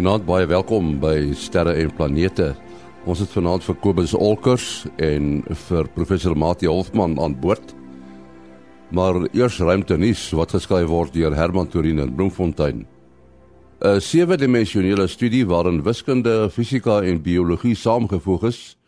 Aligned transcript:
Goeienaand, 0.00 0.24
baie 0.24 0.46
welkom 0.48 0.94
by 0.96 1.34
Sterre 1.36 1.74
en 1.76 1.90
Planete. 1.92 2.54
Ons 3.04 3.20
het 3.20 3.34
vanaand 3.36 3.60
vir 3.66 3.76
Kobus 3.84 4.14
Olkers 4.16 4.86
en 4.96 5.42
vir 5.66 5.88
professor 5.92 6.32
Mati 6.32 6.70
Hofman 6.70 7.18
aan 7.20 7.34
boord. 7.36 7.74
Maar 8.96 9.18
eers 9.36 9.58
ruimte 9.60 9.98
nuus 10.00 10.22
wat 10.32 10.54
geskryf 10.56 10.86
word 10.88 11.12
deur 11.12 11.36
Herman 11.36 11.68
Turin 11.68 12.00
in 12.00 12.14
Bloemfontein. 12.16 12.86
'n 13.84 14.00
Sewe-dimensionele 14.00 15.06
studie 15.06 15.44
waarin 15.44 15.82
wiskunde, 15.84 16.48
fisika 16.48 17.02
en 17.02 17.20
biologie 17.20 17.74
saamgevoeg 17.76 18.44
is, 18.48 18.78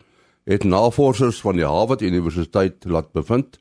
het 0.49 0.65
navorsers 0.65 1.43
van 1.45 1.57
die 1.57 1.69
Harvard 1.69 2.01
Universiteit 2.01 2.89
laat 2.89 3.13
bevind 3.13 3.61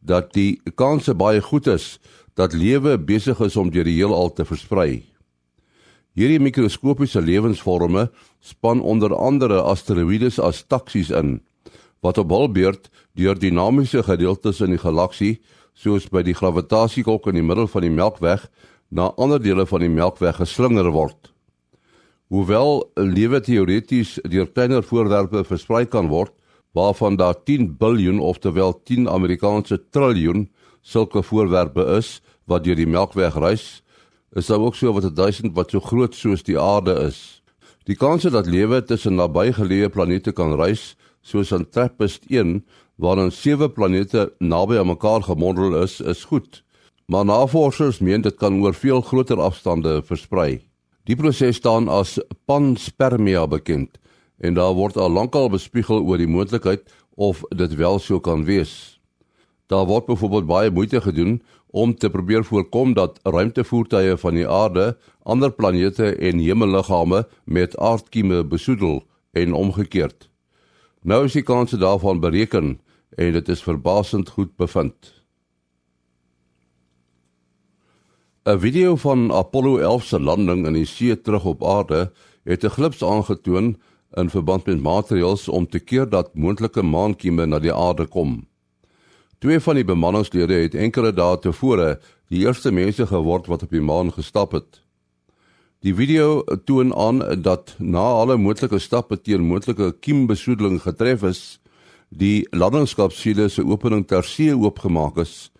dat 0.00 0.32
die 0.32 0.62
kanse 0.74 1.14
baie 1.14 1.42
goed 1.42 1.66
is 1.66 1.98
dat 2.34 2.56
lewe 2.56 2.96
besig 2.98 3.40
is 3.40 3.56
om 3.56 3.70
deur 3.70 3.84
die 3.84 4.00
heelal 4.00 4.32
te 4.32 4.44
versprei. 4.44 5.15
Hierdie 6.16 6.40
mikroskopiese 6.40 7.20
lewensvorme 7.20 8.06
span 8.40 8.80
onder 8.80 9.12
andere 9.12 9.58
asteroïdes 9.68 10.38
as 10.40 10.62
taksies 10.64 11.10
in 11.12 11.42
wat 12.00 12.16
op 12.22 12.32
hul 12.32 12.48
beurt 12.48 12.88
deur 13.20 13.36
dinamiese 13.36 14.00
gedeeltes 14.06 14.62
in 14.64 14.72
die 14.72 14.80
galaksie 14.80 15.34
soos 15.76 16.06
by 16.08 16.22
die 16.24 16.36
gravitasiekolk 16.36 17.28
in 17.28 17.36
die 17.36 17.44
middel 17.44 17.68
van 17.68 17.84
die 17.84 17.92
Melkweg 17.92 18.48
na 18.88 19.10
ander 19.20 19.42
dele 19.42 19.66
van 19.68 19.84
die 19.84 19.92
Melkweg 19.92 20.40
geslinger 20.40 20.88
word. 20.94 21.34
Hoewel 22.32 22.86
lewe 22.96 23.42
teoreties 23.44 24.16
deur 24.24 24.48
kleiner 24.48 24.86
voorwerpe 24.88 25.44
versprei 25.44 25.84
kan 25.84 26.08
word, 26.08 26.32
waarvan 26.72 27.20
daar 27.20 27.36
10 27.44 27.74
biljoen 27.76 28.22
oftewel 28.24 28.72
10 28.88 29.04
Amerikaanse 29.08 29.82
triljoen 29.92 30.48
sulke 30.80 31.20
voorwerpe 31.22 31.84
is 31.98 32.22
wat 32.48 32.64
deur 32.64 32.78
die 32.78 32.88
Melkweg 32.88 33.36
reis, 33.36 33.82
is 34.36 34.46
daar 34.46 34.60
ook 34.60 34.74
so 34.76 34.92
wat 34.92 35.16
1000 35.16 35.54
wat 35.56 35.70
so 35.70 35.80
groot 35.80 36.14
soos 36.14 36.42
die 36.44 36.58
aarde 36.60 36.94
is. 37.08 37.42
Die 37.88 37.96
kans 37.96 38.22
dat 38.22 38.46
lewe 38.46 38.82
tussen 38.84 39.16
nabygeleë 39.16 39.88
planete 39.88 40.32
kan 40.36 40.56
reis, 40.60 40.96
soos 41.22 41.52
aan 41.52 41.64
TRAPPIST-1, 41.70 42.60
waarin 43.00 43.32
sewe 43.32 43.68
planete 43.70 44.28
naby 44.38 44.78
aan 44.78 44.90
mekaar 44.92 45.22
gemondel 45.22 45.82
is, 45.82 46.00
is 46.00 46.24
goed. 46.24 46.62
Maar 47.06 47.24
navorsers 47.24 47.98
meen 47.98 48.20
dit 48.20 48.34
kan 48.36 48.60
oor 48.62 48.74
veel 48.74 49.00
groter 49.00 49.40
afstande 49.40 50.02
versprei. 50.02 50.66
Die 51.06 51.16
proses 51.16 51.56
staan 51.56 51.88
as 51.88 52.18
panspermia 52.44 53.46
bekend 53.46 54.00
en 54.42 54.56
daar 54.58 54.74
word 54.76 54.98
al 55.00 55.10
lankal 55.10 55.48
bespiegel 55.48 56.02
oor 56.02 56.18
die 56.20 56.28
moontlikheid 56.28 56.82
of 57.14 57.40
dit 57.56 57.74
wel 57.78 57.98
so 58.02 58.20
kan 58.20 58.44
wees. 58.44 58.98
Daar 59.70 59.86
word 59.86 60.06
byvoorbeeld 60.10 60.46
baie 60.46 60.70
moeite 60.70 61.00
gedoen 61.00 61.38
om 61.76 61.92
te 61.94 62.08
probeer 62.10 62.44
voorkom 62.44 62.94
dat 62.96 63.18
ruimtevoertuie 63.22 64.16
van 64.16 64.38
die 64.38 64.46
aarde 64.48 64.86
ander 65.28 65.52
planete 65.52 66.14
en 66.14 66.40
hemelliggame 66.40 67.26
met 67.44 67.76
aardkieme 67.76 68.44
besoedel 68.44 69.02
en 69.36 69.52
omgekeerd. 69.52 70.30
Nou 71.02 71.24
is 71.28 71.36
die 71.36 71.44
kanse 71.44 71.76
daarvan 71.76 72.22
bereken 72.24 72.78
en 73.20 73.36
dit 73.36 73.52
is 73.52 73.62
verbasend 73.62 74.32
goed 74.38 74.56
bevind. 74.56 75.12
'n 78.46 78.58
Video 78.58 78.96
van 78.96 79.32
Apollo 79.32 79.78
11 79.78 80.04
se 80.04 80.20
landing 80.20 80.66
in 80.66 80.72
die 80.72 80.86
see 80.86 81.20
terug 81.20 81.44
op 81.44 81.64
aarde 81.64 82.12
het 82.44 82.64
'n 82.64 82.74
glips 82.78 83.02
aangetoon 83.02 83.76
in 84.14 84.30
verband 84.30 84.66
met 84.66 84.80
maatreëls 84.80 85.48
om 85.48 85.66
te 85.68 85.78
keer 85.78 86.08
dat 86.08 86.34
moontlike 86.34 86.82
maankieme 86.82 87.46
na 87.46 87.58
die 87.58 87.74
aarde 87.74 88.06
kom. 88.06 88.46
Twee 89.38 89.60
van 89.60 89.76
die 89.76 89.84
bemanningslede 89.84 90.62
het 90.62 90.74
enkele 90.74 91.10
dae 91.12 91.36
tevore 91.44 91.98
die 92.32 92.46
eerste 92.46 92.70
mense 92.72 93.04
geword 93.06 93.50
wat 93.52 93.66
op 93.66 93.72
die 93.74 93.84
maan 93.84 94.08
gestap 94.14 94.54
het. 94.56 94.80
Die 95.84 95.92
video 95.94 96.40
toon 96.64 96.94
aan 96.96 97.20
dat 97.44 97.74
na 97.78 98.00
alle 98.22 98.38
moontlike 98.40 98.78
stappe 98.80 99.18
teen 99.20 99.44
moontlike 99.44 99.90
kiembesoedeling 100.00 100.80
getref 100.82 101.22
is, 101.28 101.42
die 102.08 102.46
landingskapsule 102.50 103.50
se 103.52 103.64
opening 103.64 104.06
ter 104.08 104.24
see 104.24 104.54
oopgemaak 104.56 105.20
is 105.20 105.50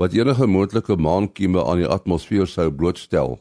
wat 0.00 0.16
enige 0.16 0.46
moontlike 0.46 0.96
maankieme 0.96 1.60
aan 1.64 1.80
die 1.80 1.88
atmosfeer 1.88 2.48
sou 2.48 2.70
blootstel. 2.72 3.36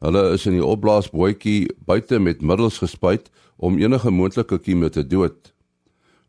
Hulle 0.00 0.22
is 0.34 0.46
in 0.48 0.56
die 0.56 0.64
opblaasbootjie 0.64 1.68
buite 1.88 2.20
met 2.20 2.40
middels 2.40 2.78
gespuit 2.80 3.28
om 3.56 3.80
enige 3.80 4.12
moontlike 4.12 4.58
kieme 4.60 4.88
te 4.92 5.04
dood. 5.04 5.52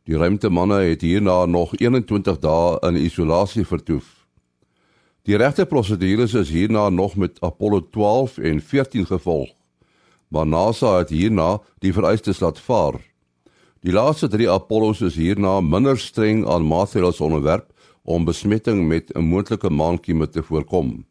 Die 0.10 0.18
ruimtemanne 0.18 0.80
het 0.90 1.02
hierna 1.02 1.46
nog 1.46 1.76
21 1.78 2.40
dae 2.42 2.80
in 2.88 2.98
isolasie 2.98 3.66
vertoef. 3.66 4.08
Die 5.30 5.38
regte 5.38 5.68
prosedures 5.70 6.34
is 6.34 6.50
hierna 6.50 6.90
nog 6.90 7.16
met 7.16 7.38
Apollo 7.42 7.84
12 7.90 8.38
en 8.38 8.62
14 8.62 9.06
gevolg. 9.06 9.50
Maar 10.28 10.48
NASA 10.48 10.98
het 10.98 11.10
hierna 11.10 11.60
die 11.80 11.94
vereistes 11.94 12.40
laat 12.40 12.60
vaar. 12.60 12.98
Die 13.82 13.94
laaste 13.94 14.28
3 14.28 14.50
Apollos 14.50 15.02
is 15.02 15.16
hierna 15.16 15.60
minder 15.62 16.00
streng 16.00 16.48
aan 16.50 16.68
maatreëls 16.68 17.22
onderwerp 17.22 17.70
om 18.04 18.26
besmetting 18.26 18.88
met 18.88 19.14
'n 19.14 19.22
moontlike 19.22 19.70
maankieme 19.70 20.30
te 20.30 20.44
voorkom. 20.44 21.06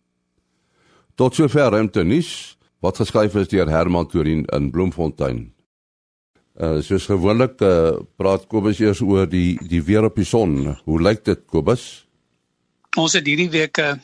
Tot 1.15 1.35
sover 1.35 1.71
ruimte 1.71 2.03
nuus 2.03 2.59
wat 2.81 2.97
geskryf 2.97 3.35
is 3.35 3.49
deur 3.49 3.69
Herman 3.69 4.07
Turin 4.07 4.45
in 4.45 4.71
Bloemfontein. 4.71 5.60
Uh 6.61 6.83
soos 6.85 7.07
gewoonlik 7.09 7.63
uh, 7.65 7.97
praat 8.21 8.43
Kobus 8.51 8.83
eers 8.83 9.01
oor 9.01 9.25
die 9.25 9.57
die 9.65 9.81
weer 9.81 10.05
op 10.05 10.19
die 10.21 10.29
son. 10.29 10.75
Hoe 10.85 10.99
lyk 11.01 11.25
dit 11.25 11.41
Kobus? 11.49 12.05
Ons 13.01 13.15
het 13.17 13.25
hierdie 13.25 13.49
week 13.49 13.79
'n 13.81 14.03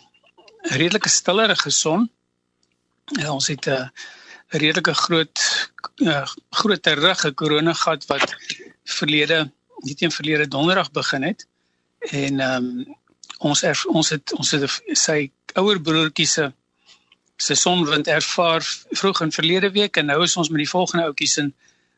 redelike 0.72 1.08
stiller 1.08 1.52
geson. 1.56 2.08
Ja, 3.20 3.32
ons 3.32 3.48
het 3.52 3.68
'n 3.68 3.90
redelike 4.48 4.94
groot 4.94 5.38
uh, 5.96 6.26
groot 6.50 6.82
terug 6.82 7.26
'n 7.26 7.34
koronagat 7.34 8.06
wat 8.06 8.34
verlede 8.84 9.50
nie 9.84 9.94
teen 9.94 10.10
verlede 10.10 10.48
donderdag 10.48 10.90
begin 10.90 11.22
het. 11.22 11.46
En 11.98 12.40
ehm 12.40 12.64
um, 12.64 12.96
ons 13.38 13.62
erf, 13.62 13.84
ons 13.86 14.08
het 14.08 14.32
ons 14.32 14.50
het 14.50 14.80
sy 14.92 15.30
ouer 15.54 15.80
broertjie 15.80 16.26
se 16.26 16.52
se 17.36 17.54
sonwind 17.54 18.06
ervaar 18.06 18.62
vroeg 18.90 19.20
in 19.20 19.32
verlede 19.32 19.70
week 19.70 19.96
en 19.96 20.06
nou 20.06 20.22
is 20.22 20.36
ons 20.36 20.48
met 20.48 20.58
die 20.64 20.70
volgende 20.70 21.04
oudjies 21.04 21.36
in 21.36 21.54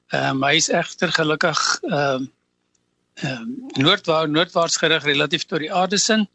ehm 0.08 0.36
um, 0.36 0.44
hy 0.44 0.56
is 0.56 0.70
egter 0.72 1.12
gelukkig 1.12 1.60
ehm 1.82 1.98
um, 1.98 2.32
ehm 3.14 3.42
um, 3.42 3.84
noordwaarts 3.84 4.32
noordwaarts 4.32 4.76
gerig 4.80 5.04
relatief 5.04 5.44
tot 5.44 5.60
die 5.60 5.72
aarde 5.72 5.98
sin. 5.98 6.28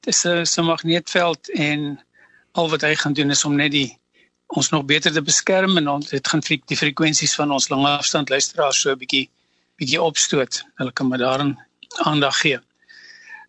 Dit 0.00 0.14
is 0.14 0.24
'n 0.26 0.46
se 0.46 0.62
magneetveld 0.62 1.50
en 1.50 2.00
al 2.52 2.70
wat 2.70 2.82
hy 2.82 2.94
gaan 2.94 3.12
doen 3.12 3.30
is 3.30 3.44
om 3.44 3.56
net 3.56 3.72
die 3.72 3.98
ons 4.46 4.68
nog 4.70 4.84
beter 4.84 5.12
te 5.12 5.22
beskerm 5.22 5.76
en 5.76 5.88
ons 5.88 6.08
dit 6.08 6.28
gaan 6.28 6.40
die 6.40 6.76
frekwensies 6.76 7.34
van 7.34 7.50
ons 7.50 7.68
lange 7.68 7.88
afstand 7.88 8.28
luisteraars 8.28 8.80
so 8.80 8.90
'n 8.90 8.98
bietjie 8.98 9.30
bietjie 9.76 10.02
opstoot. 10.02 10.62
Hulle 10.76 10.92
kan 10.92 11.08
maar 11.08 11.18
daarin 11.18 11.58
aandag 12.04 12.40
gee. 12.40 12.60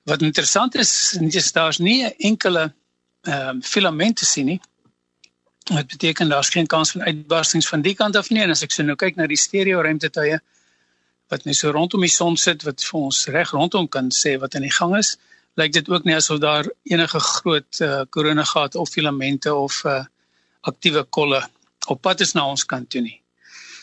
Wat 0.04 0.22
interessant 0.22 0.76
is, 0.76 1.18
is 1.20 1.52
daar's 1.52 1.78
nie 1.78 2.16
enkele 2.18 2.74
ehm 3.22 3.50
um, 3.50 3.62
filament 3.62 4.18
te 4.18 4.26
sien 4.26 4.46
nie. 4.46 4.62
Wat 5.72 5.88
beteken 5.88 6.30
daar's 6.30 6.50
geen 6.50 6.68
kans 6.68 6.92
van 6.92 7.04
uitbarstings 7.04 7.68
van 7.68 7.82
die 7.82 7.96
kant 7.96 8.16
af 8.16 8.30
nie 8.30 8.42
en 8.44 8.52
as 8.52 8.64
ek 8.66 8.72
so 8.76 8.84
nou 8.84 8.96
kyk 9.00 9.16
na 9.16 9.28
die 9.28 9.40
stereo 9.40 9.82
ruimtetuie 9.82 10.40
wat 11.32 11.46
net 11.48 11.56
so 11.56 11.72
rondom 11.72 12.04
die 12.04 12.12
son 12.12 12.36
sit 12.38 12.66
wat 12.68 12.84
vir 12.84 13.00
ons 13.00 13.22
reg 13.32 13.54
rondom 13.56 13.88
kan 13.88 14.12
sê 14.12 14.36
wat 14.42 14.56
aan 14.56 14.68
die 14.68 14.74
gang 14.76 14.98
is, 14.98 15.16
lyk 15.58 15.74
dit 15.74 15.90
ook 15.90 16.06
nie 16.06 16.16
asof 16.18 16.42
daar 16.44 16.68
enige 16.90 17.20
groot 17.20 17.82
uh, 17.82 18.04
koronagate 18.10 18.80
of 18.80 18.90
filamente 18.90 19.54
of 19.54 19.80
uh, 19.86 20.04
aktiewe 20.62 21.04
kolle 21.10 21.42
op 21.88 22.02
pad 22.02 22.22
is 22.22 22.34
na 22.34 22.46
ons 22.50 22.66
kant 22.66 22.90
toe 22.90 23.02
nie. 23.02 23.20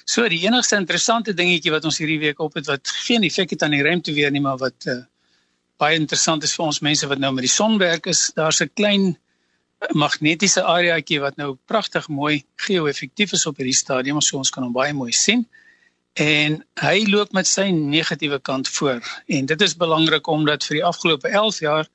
So 0.05 0.29
die 0.29 0.41
enigste 0.47 0.79
interessante 0.81 1.35
dingetjie 1.37 1.73
wat 1.73 1.85
ons 1.85 2.01
hierdie 2.01 2.21
week 2.23 2.41
op 2.41 2.57
het 2.59 2.69
wat 2.71 2.93
geen 3.07 3.25
effek 3.29 3.55
het 3.55 3.63
aan 3.63 3.77
die 3.77 3.85
ruimte 3.85 4.15
weer 4.17 4.31
nie, 4.31 4.43
maar 4.45 4.59
wat 4.61 4.89
uh, 4.89 5.01
baie 5.79 5.99
interessant 6.01 6.45
is 6.45 6.55
vir 6.57 6.67
ons 6.67 6.81
mense 6.85 7.09
wat 7.09 7.21
nou 7.21 7.33
met 7.37 7.47
die 7.47 7.53
son 7.53 7.79
werk 7.79 8.09
is, 8.11 8.31
daar's 8.37 8.61
'n 8.61 8.71
klein 8.75 9.17
magnetiese 9.97 10.63
areaatjie 10.63 11.21
wat 11.21 11.39
nou 11.41 11.55
pragtig 11.67 12.09
mooi 12.09 12.45
geo-effektief 12.67 13.33
is 13.33 13.47
op 13.49 13.61
hierdie 13.61 13.77
stadium, 13.77 14.21
so 14.21 14.39
ons 14.39 14.53
kan 14.53 14.65
hom 14.67 14.75
baie 14.77 14.93
mooi 14.95 15.13
sien. 15.17 15.47
En 16.21 16.59
hy 16.83 16.97
loop 17.09 17.33
met 17.33 17.47
sy 17.49 17.71
negatiewe 17.73 18.41
kant 18.45 18.69
voor. 18.69 19.01
En 19.27 19.47
dit 19.47 19.63
is 19.63 19.77
belangrik 19.77 20.27
omdat 20.27 20.67
vir 20.67 20.81
die 20.81 20.85
afgelope 20.85 21.29
11 21.29 21.61
jaar 21.65 21.89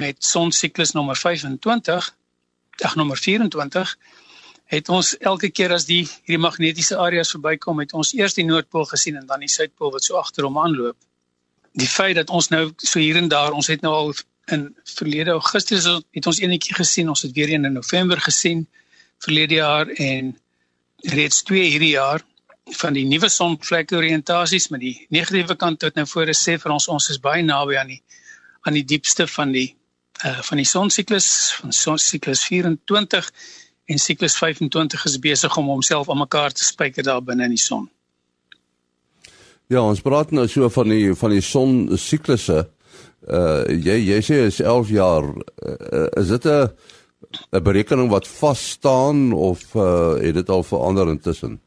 met 0.00 0.24
sonsiklus 0.24 0.94
nommer 0.96 1.16
25, 1.16 2.08
ag 2.84 2.96
nommer 2.96 3.16
24, 3.16 3.94
het 4.70 4.88
ons 4.88 5.12
elke 5.18 5.50
keer 5.50 5.74
as 5.74 5.84
die 5.88 6.04
hierdie 6.06 6.40
magnetiese 6.40 6.96
areas 6.96 7.32
verbykom, 7.34 7.82
het 7.82 7.92
ons 7.92 8.14
eers 8.14 8.36
die 8.38 8.46
noordpool 8.46 8.86
gesien 8.90 9.18
en 9.18 9.26
dan 9.26 9.42
die 9.42 9.50
suidpool 9.50 9.92
wat 9.96 10.06
so 10.06 10.18
agter 10.18 10.46
hom 10.46 10.58
aanloop. 10.62 10.96
Die 11.78 11.88
feit 11.90 12.16
dat 12.18 12.30
ons 12.30 12.50
nou 12.50 12.70
so 12.76 12.98
hier 12.98 13.18
en 13.18 13.28
daar, 13.30 13.52
ons 13.54 13.70
het 13.70 13.82
nou 13.82 13.92
al 13.94 14.14
in 14.50 14.68
verlede 14.96 15.30
Augustus 15.30 15.86
het 15.86 16.26
ons 16.26 16.40
enetjie 16.40 16.74
gesien, 16.74 17.08
ons 17.08 17.22
het 17.22 17.32
weer 17.36 17.52
een 17.52 17.64
in 17.64 17.76
November 17.78 18.20
gesien 18.20 18.66
verlede 19.20 19.54
jaar 19.54 19.88
en 19.88 20.34
reeds 21.16 21.42
twee 21.42 21.68
hierdie 21.70 21.94
jaar 21.94 22.22
van 22.80 22.94
die 22.94 23.04
nuwe 23.08 23.28
sonvlek 23.28 23.92
oriëntasies 23.92 24.68
met 24.70 24.80
die 24.80 24.94
negatiewe 25.10 25.56
kant 25.58 25.80
tot 25.82 25.96
nou 25.98 26.06
voor 26.06 26.32
sê 26.36 26.56
vir 26.60 26.74
ons 26.74 26.88
ons 26.88 27.10
is 27.10 27.20
baie 27.20 27.42
naby 27.42 27.78
aan 27.80 27.94
die 27.94 28.02
aan 28.68 28.76
die 28.76 28.84
diepste 28.84 29.26
van 29.26 29.52
die 29.56 29.70
uh 30.24 30.40
van 30.44 30.60
die 30.60 30.68
sonsiklus 30.68 31.28
van 31.60 31.72
sonsiklus 31.72 32.44
24 32.48 33.30
en 33.90 33.98
siklus 33.98 34.36
25 34.38 35.06
is 35.08 35.18
besig 35.18 35.56
om 35.56 35.70
homself 35.72 36.10
aan 36.10 36.20
mekaar 36.20 36.52
te 36.52 36.64
spyker 36.64 37.02
daar 37.02 37.22
binne 37.24 37.48
in 37.48 37.56
die 37.56 37.62
son. 37.62 37.88
Ja, 39.70 39.80
ons 39.82 40.02
praat 40.02 40.30
nou 40.30 40.46
so 40.48 40.68
van 40.68 40.88
die 40.92 41.14
van 41.14 41.34
die 41.34 41.42
son 41.42 41.96
siklusse. 41.98 42.68
Uh 43.28 43.66
jy 43.68 43.98
jy 44.00 44.20
sê 44.24 44.46
is 44.48 44.60
11 44.60 44.88
jaar. 44.88 45.26
Uh, 45.60 46.06
is 46.16 46.28
dit 46.28 46.44
'n 46.46 46.70
'n 47.52 47.62
berekening 47.62 48.08
wat 48.08 48.28
vas 48.28 48.70
staan 48.70 49.32
of 49.32 49.74
uh 49.74 50.16
het 50.20 50.34
dit 50.34 50.48
al 50.48 50.62
verander 50.62 51.08
intussen? 51.08 51.60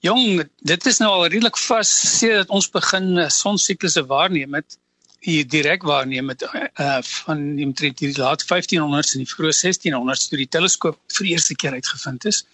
Jong, 0.00 0.48
dit 0.58 0.86
is 0.86 0.98
nou 0.98 1.10
al 1.10 1.26
redelik 1.26 1.56
vas 1.56 1.90
sê 2.18 2.34
dat 2.34 2.48
ons 2.48 2.70
begin 2.70 3.30
sonsiklusse 3.30 4.06
waarneem 4.06 4.50
met 4.50 4.78
hier 5.20 5.46
direk 5.48 5.82
waarneem 5.82 6.24
met 6.24 6.42
uh 6.42 6.98
van 7.02 7.56
die 7.56 7.66
omtrent 7.66 7.98
die 7.98 8.12
laat 8.18 8.42
1500s 8.42 9.14
en 9.14 9.24
die 9.24 9.32
vroeë 9.34 9.54
1600s 9.62 10.28
toe 10.28 10.38
die 10.38 10.52
teleskoop 10.56 10.98
vir 11.16 11.26
die 11.26 11.32
eerste 11.32 11.54
keer 11.54 11.78
uitgevind 11.78 12.24
is. 12.24 12.44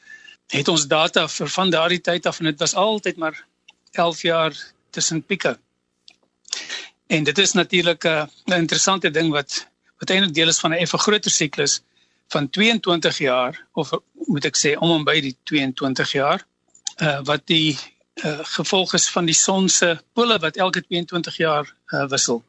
Het 0.52 0.68
ons 0.68 0.86
data 0.86 1.26
vir 1.28 1.48
van 1.48 1.70
daardie 1.70 2.00
tyd 2.00 2.26
af 2.26 2.40
en 2.40 2.50
dit 2.52 2.58
was 2.60 2.74
altyd 2.74 3.16
maar 3.16 3.44
11 3.92 4.22
jaar 4.22 4.56
tussen 4.90 5.22
pieke. 5.22 5.56
En 7.12 7.24
dit 7.24 7.38
is 7.38 7.52
natuurlik 7.52 8.04
'n 8.04 8.28
uh, 8.44 8.56
interessante 8.56 9.10
ding 9.10 9.30
wat 9.30 9.66
wat 9.98 10.10
eintlik 10.10 10.34
deel 10.34 10.48
is 10.48 10.60
van 10.60 10.70
'n 10.70 10.82
effe 10.84 10.98
groter 10.98 11.30
siklus 11.30 11.82
van 12.28 12.50
22 12.50 13.18
jaar 13.18 13.66
of 13.72 13.90
moet 14.12 14.44
ek 14.44 14.56
sê 14.56 14.70
om 14.78 14.90
en 14.96 15.04
by 15.04 15.20
die 15.20 15.36
22 15.42 16.12
jaar 16.12 16.40
uh 17.02 17.20
wat 17.30 17.46
die 17.46 17.78
uh, 18.24 18.38
gevolg 18.56 18.94
is 18.94 19.10
van 19.10 19.24
die 19.24 19.34
son 19.34 19.68
se 19.68 19.98
pole 20.12 20.38
wat 20.38 20.56
elke 20.56 20.80
22 20.86 21.36
jaar 21.36 21.66
uh, 21.68 22.08
wissel. 22.08 22.42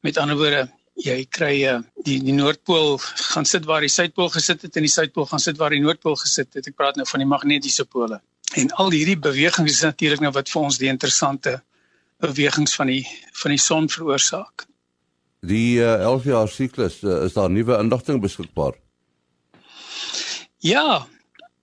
Met 0.00 0.16
ander 0.16 0.36
woorde, 0.36 0.68
jy 0.94 1.26
kry 1.38 1.54
uh, 1.64 1.80
die 2.04 2.22
die 2.22 2.36
noordpool 2.36 2.98
gaan 3.32 3.44
sit 3.44 3.64
waar 3.64 3.80
die 3.80 3.94
suidpool 3.98 4.28
gesit 4.28 4.62
het 4.62 4.76
en 4.76 4.82
die 4.82 4.96
suidpool 4.98 5.26
gaan 5.26 5.44
sit 5.48 5.56
waar 5.56 5.70
die 5.70 5.80
noordpool 5.80 6.16
gesit 6.16 6.54
het. 6.54 6.66
Ek 6.66 6.76
praat 6.76 6.96
nou 6.96 7.06
van 7.06 7.20
die 7.20 7.32
magnetiese 7.36 7.84
pole. 7.84 8.20
En 8.54 8.70
al 8.70 8.90
hierdie 8.90 9.18
bewegings 9.18 9.72
is 9.72 9.86
natuurlik 9.88 10.20
nou 10.20 10.32
wat 10.32 10.48
vir 10.48 10.62
ons 10.62 10.78
die 10.78 10.88
interessante 10.88 11.62
bewegings 12.22 12.74
van 12.74 12.86
die 12.86 13.06
van 13.42 13.50
die 13.50 13.60
son 13.60 13.88
veroorsaak. 13.88 14.66
Die 15.44 15.78
uh, 15.78 16.00
11 16.00 16.24
jaar 16.24 16.48
siklus 16.48 17.02
uh, 17.02 17.24
is 17.24 17.34
daar 17.36 17.50
nuwe 17.50 17.76
inligting 17.78 18.20
beskikbaar. 18.20 18.78
Ja, 20.64 21.04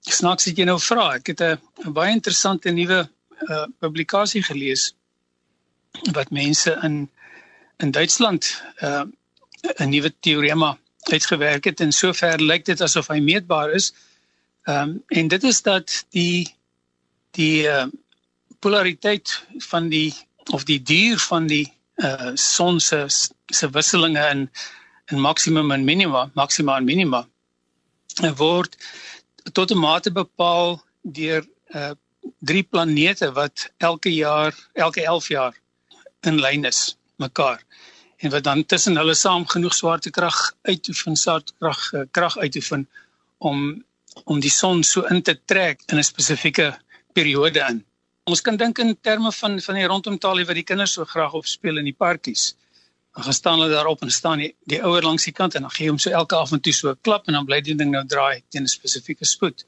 snaaks 0.05 0.47
ek 0.51 0.61
jy 0.61 0.67
nou 0.69 0.77
vra. 0.79 1.15
Ek 1.17 1.33
het 1.33 1.41
'n 1.41 1.93
baie 1.93 2.11
interessante 2.13 2.71
nuwe 2.71 3.07
uh, 3.49 3.65
publikasie 3.79 4.43
gelees 4.43 4.93
wat 6.13 6.31
mense 6.31 6.77
in 6.83 7.09
in 7.81 7.91
Duitsland 7.91 8.61
'n 8.81 9.09
uh, 9.79 9.87
nuwe 9.87 10.13
teorema 10.19 10.77
uitgewerk 11.09 11.65
het 11.65 11.79
en 11.79 11.91
sover 11.91 12.41
lyk 12.41 12.65
dit 12.65 12.81
asof 12.81 13.07
hy 13.07 13.19
meetbaar 13.19 13.73
is. 13.73 13.93
Ehm 14.69 14.89
um, 14.89 15.03
en 15.07 15.27
dit 15.27 15.43
is 15.43 15.61
dat 15.61 16.05
die 16.09 16.55
die 17.31 17.63
uh, 17.67 17.87
polariteit 18.59 19.45
van 19.57 19.89
die 19.89 20.13
of 20.51 20.63
die 20.63 20.81
duur 20.81 21.19
van 21.19 21.47
die 21.47 21.65
uh 22.01 22.31
son 22.33 22.79
se 22.79 23.05
se 23.45 23.69
wisselinge 23.69 24.29
in 24.29 24.49
in 25.11 25.19
maksimum 25.19 25.71
en 25.71 25.83
minima, 25.83 26.29
maxima 26.33 26.77
en 26.77 26.85
minima 26.85 27.27
word 28.35 28.77
tot 29.53 29.71
'n 29.71 29.79
mate 29.79 30.11
bepaal 30.11 30.83
deur 31.01 31.43
uh 31.75 31.93
drie 32.39 32.63
planete 32.63 33.31
wat 33.33 33.71
elke 33.77 34.13
jaar, 34.13 34.53
elke 34.73 35.01
11 35.01 35.27
jaar 35.27 35.55
in 36.21 36.39
lyn 36.39 36.65
is 36.65 36.97
mekaar 37.15 37.61
en 38.17 38.29
wat 38.29 38.43
dan 38.43 38.65
tussen 38.65 38.97
hulle 38.97 39.13
saam 39.13 39.45
genoeg 39.47 39.73
swaartekrag 39.73 40.37
uitoefen, 40.61 41.15
swaartekrag 41.15 41.93
uh, 41.93 42.01
krag 42.11 42.37
uitoefen 42.37 42.89
om 43.37 43.83
om 44.23 44.39
die 44.39 44.51
son 44.51 44.83
so 44.83 45.01
in 45.01 45.21
te 45.21 45.39
trek 45.45 45.81
in 45.87 45.97
'n 45.97 46.03
spesifieke 46.03 46.77
periode 47.13 47.59
in. 47.69 47.85
Ons 48.29 48.43
kan 48.45 48.57
dink 48.57 48.77
in 48.77 48.91
terme 49.01 49.31
van 49.33 49.55
van 49.65 49.77
die 49.79 49.85
rondomtalie 49.89 50.43
wat 50.45 50.57
die 50.59 50.65
kinders 50.71 50.91
so 50.93 51.05
graag 51.09 51.33
op 51.39 51.47
speel 51.49 51.79
in 51.81 51.87
die 51.89 51.97
parkies. 52.03 52.51
Dan 53.15 53.23
gaan 53.25 53.33
staan 53.33 53.59
hulle 53.59 53.73
daarop 53.73 54.03
en 54.05 54.11
staan 54.13 54.43
die, 54.43 54.51
die 54.69 54.77
ouer 54.85 55.01
langs 55.01 55.25
die 55.25 55.33
kant 55.33 55.55
en 55.57 55.65
dan 55.65 55.73
gee 55.73 55.89
hom 55.89 55.97
so 55.97 56.13
elke 56.19 56.37
af 56.37 56.51
en 56.53 56.61
toe 56.61 56.73
so 56.73 56.91
'n 56.91 56.99
klap 57.01 57.27
en 57.27 57.33
dan 57.33 57.45
bly 57.45 57.59
die 57.61 57.75
ding 57.75 57.91
nou 57.91 58.03
draai 58.05 58.43
teen 58.49 58.63
'n 58.63 58.67
spesifieke 58.67 59.25
spoed. 59.25 59.65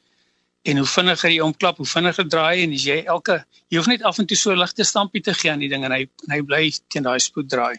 En 0.64 0.78
hoe 0.78 0.86
vinniger 0.86 1.32
jy 1.32 1.42
hom 1.42 1.56
klap, 1.58 1.78
hoe 1.78 1.86
vinniger 1.86 2.30
draai 2.30 2.64
en 2.64 2.74
as 2.74 2.86
jy 2.86 3.00
elke 3.16 3.44
jy 3.70 3.78
hoef 3.78 3.88
net 3.88 4.04
af 4.04 4.20
en 4.20 4.26
toe 4.26 4.38
so 4.38 4.52
'n 4.52 4.60
ligte 4.60 4.84
stampie 4.84 5.22
te 5.22 5.34
gee 5.34 5.52
aan 5.52 5.60
die 5.60 5.70
ding 5.70 5.84
en 5.86 5.92
hy 5.92 6.08
en 6.28 6.32
hy 6.36 6.42
bly 6.42 6.72
teen 6.90 7.04
daai 7.04 7.20
spoed 7.20 7.50
draai. 7.50 7.76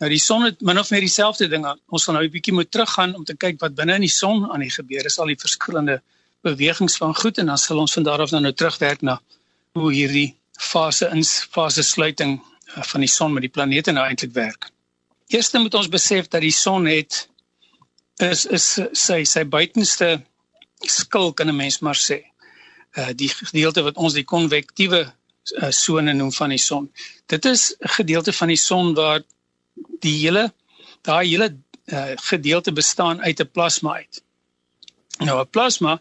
Nou 0.00 0.08
die 0.10 0.18
son 0.18 0.42
het 0.42 0.60
min 0.60 0.78
of 0.78 0.90
meer 0.90 1.00
dieselfde 1.00 1.48
ding. 1.48 1.66
Ons 1.88 2.04
gaan 2.04 2.14
nou 2.14 2.24
'n 2.24 2.30
bietjie 2.30 2.54
moet 2.54 2.70
teruggaan 2.70 3.14
om 3.14 3.24
te 3.24 3.36
kyk 3.36 3.60
wat 3.60 3.74
binne 3.74 3.94
in 3.94 4.00
die 4.00 4.16
son 4.22 4.50
aan 4.50 4.60
die 4.60 4.70
gebeur 4.70 5.04
is, 5.04 5.18
al 5.18 5.26
die 5.26 5.40
verskillende 5.46 6.02
bewegings 6.42 6.96
van 6.96 7.14
goed 7.14 7.38
en 7.38 7.46
dan 7.46 7.58
sal 7.58 7.78
ons 7.78 7.92
van 7.92 8.02
daar 8.02 8.20
af 8.20 8.30
dan 8.30 8.42
nou 8.42 8.52
terugwerk 8.52 9.02
na 9.02 9.20
hoe 9.76 9.92
hierdie 9.92 10.34
fase 10.58 11.08
in 11.12 11.24
fase 11.24 11.82
sluiting 11.84 12.38
uh, 12.40 12.82
van 12.82 13.04
die 13.04 13.10
son 13.10 13.34
met 13.36 13.44
die 13.44 13.52
planete 13.52 13.92
nou 13.92 14.04
eintlik 14.06 14.32
werk. 14.36 14.70
Eerstens 15.28 15.62
moet 15.62 15.74
ons 15.74 15.90
besef 15.92 16.30
dat 16.32 16.44
die 16.44 16.54
son 16.54 16.86
het 16.88 17.26
is 18.24 18.46
is 18.46 18.66
sy 18.96 19.24
sy 19.28 19.44
buitenste 19.44 20.22
skil 20.80 21.32
kan 21.32 21.48
'n 21.48 21.56
mens 21.56 21.80
maar 21.80 21.98
sê. 21.98 22.22
Uh 22.96 23.12
die 23.12 23.28
gedeelte 23.28 23.82
wat 23.82 23.96
ons 23.96 24.14
die 24.14 24.24
konvektiewe 24.24 25.02
uh, 25.06 25.70
sone 25.70 26.12
noem 26.12 26.32
van 26.32 26.50
die 26.50 26.62
son. 26.62 26.90
Dit 27.26 27.44
is 27.44 27.74
'n 27.80 27.88
gedeelte 27.98 28.32
van 28.32 28.48
die 28.48 28.62
son 28.68 28.94
waar 28.94 29.22
die 30.00 30.16
hele 30.24 30.52
daai 31.02 31.28
hele 31.28 31.56
uh, 31.86 32.16
gedeelte 32.16 32.72
bestaan 32.72 33.20
uit 33.20 33.40
'n 33.40 33.50
plasma 33.52 33.94
uit. 33.94 34.22
Nou 35.18 35.40
'n 35.40 35.50
plasma 35.50 36.00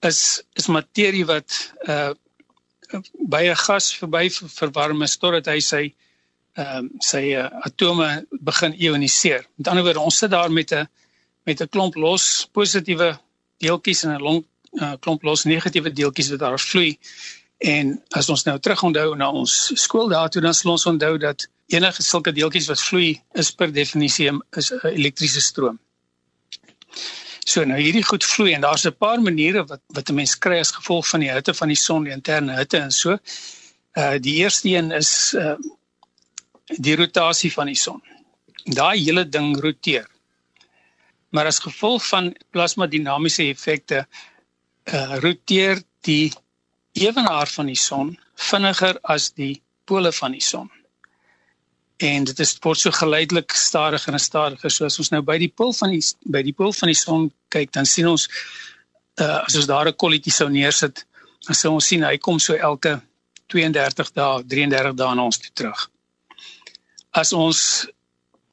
is 0.00 0.42
is 0.54 0.66
materie 0.66 1.26
wat 1.26 1.72
uh 1.88 2.12
by 3.34 3.42
'n 3.50 3.56
gas 3.56 3.92
verby 4.00 4.28
verwarm 4.30 5.02
is 5.02 5.16
totdat 5.16 5.46
hy 5.46 5.60
sy 5.60 5.84
ehm 6.54 6.84
uh, 6.84 7.00
sy 7.00 7.22
uh, 7.32 7.48
atome 7.66 8.26
begin 8.30 8.74
ioniseer. 8.76 9.46
Met 9.56 9.68
ander 9.68 9.84
woorde, 9.84 10.00
ons 10.00 10.18
sit 10.18 10.30
daar 10.30 10.52
met 10.52 10.72
'n 10.72 10.88
met 11.44 11.60
'n 11.60 11.68
klomp 11.68 11.94
los 11.94 12.48
positiewe 12.52 13.18
deeltjies 13.58 14.04
en 14.04 14.10
'n 14.10 14.44
uh, 14.72 14.92
klomp 15.00 15.22
los 15.22 15.44
negatiewe 15.44 15.92
deeltjies 15.92 16.30
wat 16.30 16.38
daar 16.38 16.60
vloei. 16.60 16.98
En 17.58 18.02
as 18.10 18.28
ons 18.28 18.44
nou 18.44 18.58
terug 18.58 18.82
onthou 18.82 19.14
na 19.16 19.30
ons 19.30 19.70
skool 19.74 20.08
daartoe, 20.08 20.42
dan 20.42 20.54
sal 20.54 20.70
ons 20.70 20.86
onthou 20.86 21.18
dat 21.18 21.48
enige 21.66 22.02
sulke 22.02 22.32
deeltjies 22.32 22.66
wat 22.68 22.80
vloei 22.80 23.20
is 23.32 23.50
per 23.50 23.72
definisie 23.72 24.30
'n 24.30 24.42
elektriese 24.82 25.40
stroom. 25.40 25.78
So 27.44 27.64
nou 27.66 27.78
hierdie 27.80 28.04
goed 28.06 28.24
vloei 28.24 28.52
en 28.54 28.62
daar's 28.62 28.86
'n 28.86 28.94
paar 28.98 29.20
maniere 29.20 29.64
wat 29.66 29.82
wat 29.96 30.10
'n 30.10 30.14
mens 30.14 30.38
kry 30.38 30.58
as 30.58 30.70
gevolg 30.70 31.08
van 31.08 31.20
die 31.20 31.30
hitte 31.30 31.54
van 31.54 31.68
die 31.68 31.76
son, 31.76 32.04
die 32.04 32.12
interne 32.12 32.56
hitte 32.56 32.78
en 32.78 32.90
so. 32.90 33.18
Uh 33.96 34.18
die 34.18 34.34
eerste 34.42 34.68
een 34.68 34.90
is 34.92 35.34
uh 35.34 35.56
die 36.78 36.96
rotasie 36.96 37.52
van 37.52 37.66
die 37.66 37.76
son. 37.76 38.02
Daai 38.64 38.98
hele 39.04 39.28
ding 39.28 39.60
roteer. 39.60 40.06
Maar 41.30 41.46
as 41.46 41.58
gevolg 41.58 42.06
van 42.06 42.34
plasma 42.50 42.86
dinamiese 42.86 43.42
effekte 43.42 44.06
uh 44.84 45.18
roteer 45.18 45.82
die 46.00 46.32
ewenaar 46.92 47.46
van 47.46 47.66
die 47.66 47.80
son 47.88 48.18
vinniger 48.34 48.98
as 49.02 49.32
die 49.32 49.62
pole 49.84 50.12
van 50.12 50.32
die 50.32 50.40
son 50.42 50.70
en 52.02 52.24
dit 52.24 52.40
is 52.40 52.56
word 52.64 52.78
so 52.78 52.90
geleidelik 52.90 53.54
stadiger 53.54 54.12
en 54.12 54.20
stadiger 54.20 54.70
soos 54.70 54.98
ons 54.98 55.12
nou 55.14 55.22
by 55.22 55.38
die 55.38 55.52
pool 55.60 55.72
van 55.76 55.94
die 55.94 56.02
by 56.34 56.42
die 56.42 56.54
pool 56.56 56.72
van 56.72 56.90
die 56.90 56.98
son 56.98 57.30
kyk 57.54 57.72
dan 57.76 57.86
sien 57.86 58.08
ons 58.10 58.28
uh, 59.20 59.44
as 59.46 59.56
ons 59.56 59.68
daar 59.70 59.88
'n 59.88 59.98
kolletjie 60.02 60.32
sou 60.32 60.48
neersit 60.48 61.04
dan 61.46 61.54
sou 61.54 61.72
ons 61.74 61.86
sien 61.86 62.04
hy 62.04 62.16
kom 62.18 62.38
so 62.38 62.54
elke 62.54 63.00
32 63.52 64.12
dae 64.16 64.44
33 64.54 64.94
dae 64.96 65.14
na 65.14 65.24
ons 65.24 65.38
toe 65.38 65.50
terug. 65.54 65.80
As 67.12 67.32
ons 67.32 67.86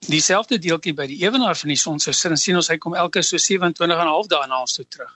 dieselfde 0.07 0.59
deeltjie 0.59 0.93
by 0.95 1.07
die 1.07 1.21
ewenaar 1.23 1.55
van 1.55 1.73
die 1.73 1.79
son 1.79 1.99
sou 1.99 2.13
sit 2.13 2.31
dan 2.31 2.41
sien 2.41 2.59
ons 2.59 2.69
hy 2.71 2.77
kom 2.77 2.95
elke 2.95 3.23
so 3.23 3.37
27 3.37 3.83
en 3.85 4.07
'n 4.07 4.13
half 4.13 4.27
dae 4.27 4.47
na 4.47 4.61
ons 4.61 4.73
toe 4.73 4.85
terug. 4.85 5.11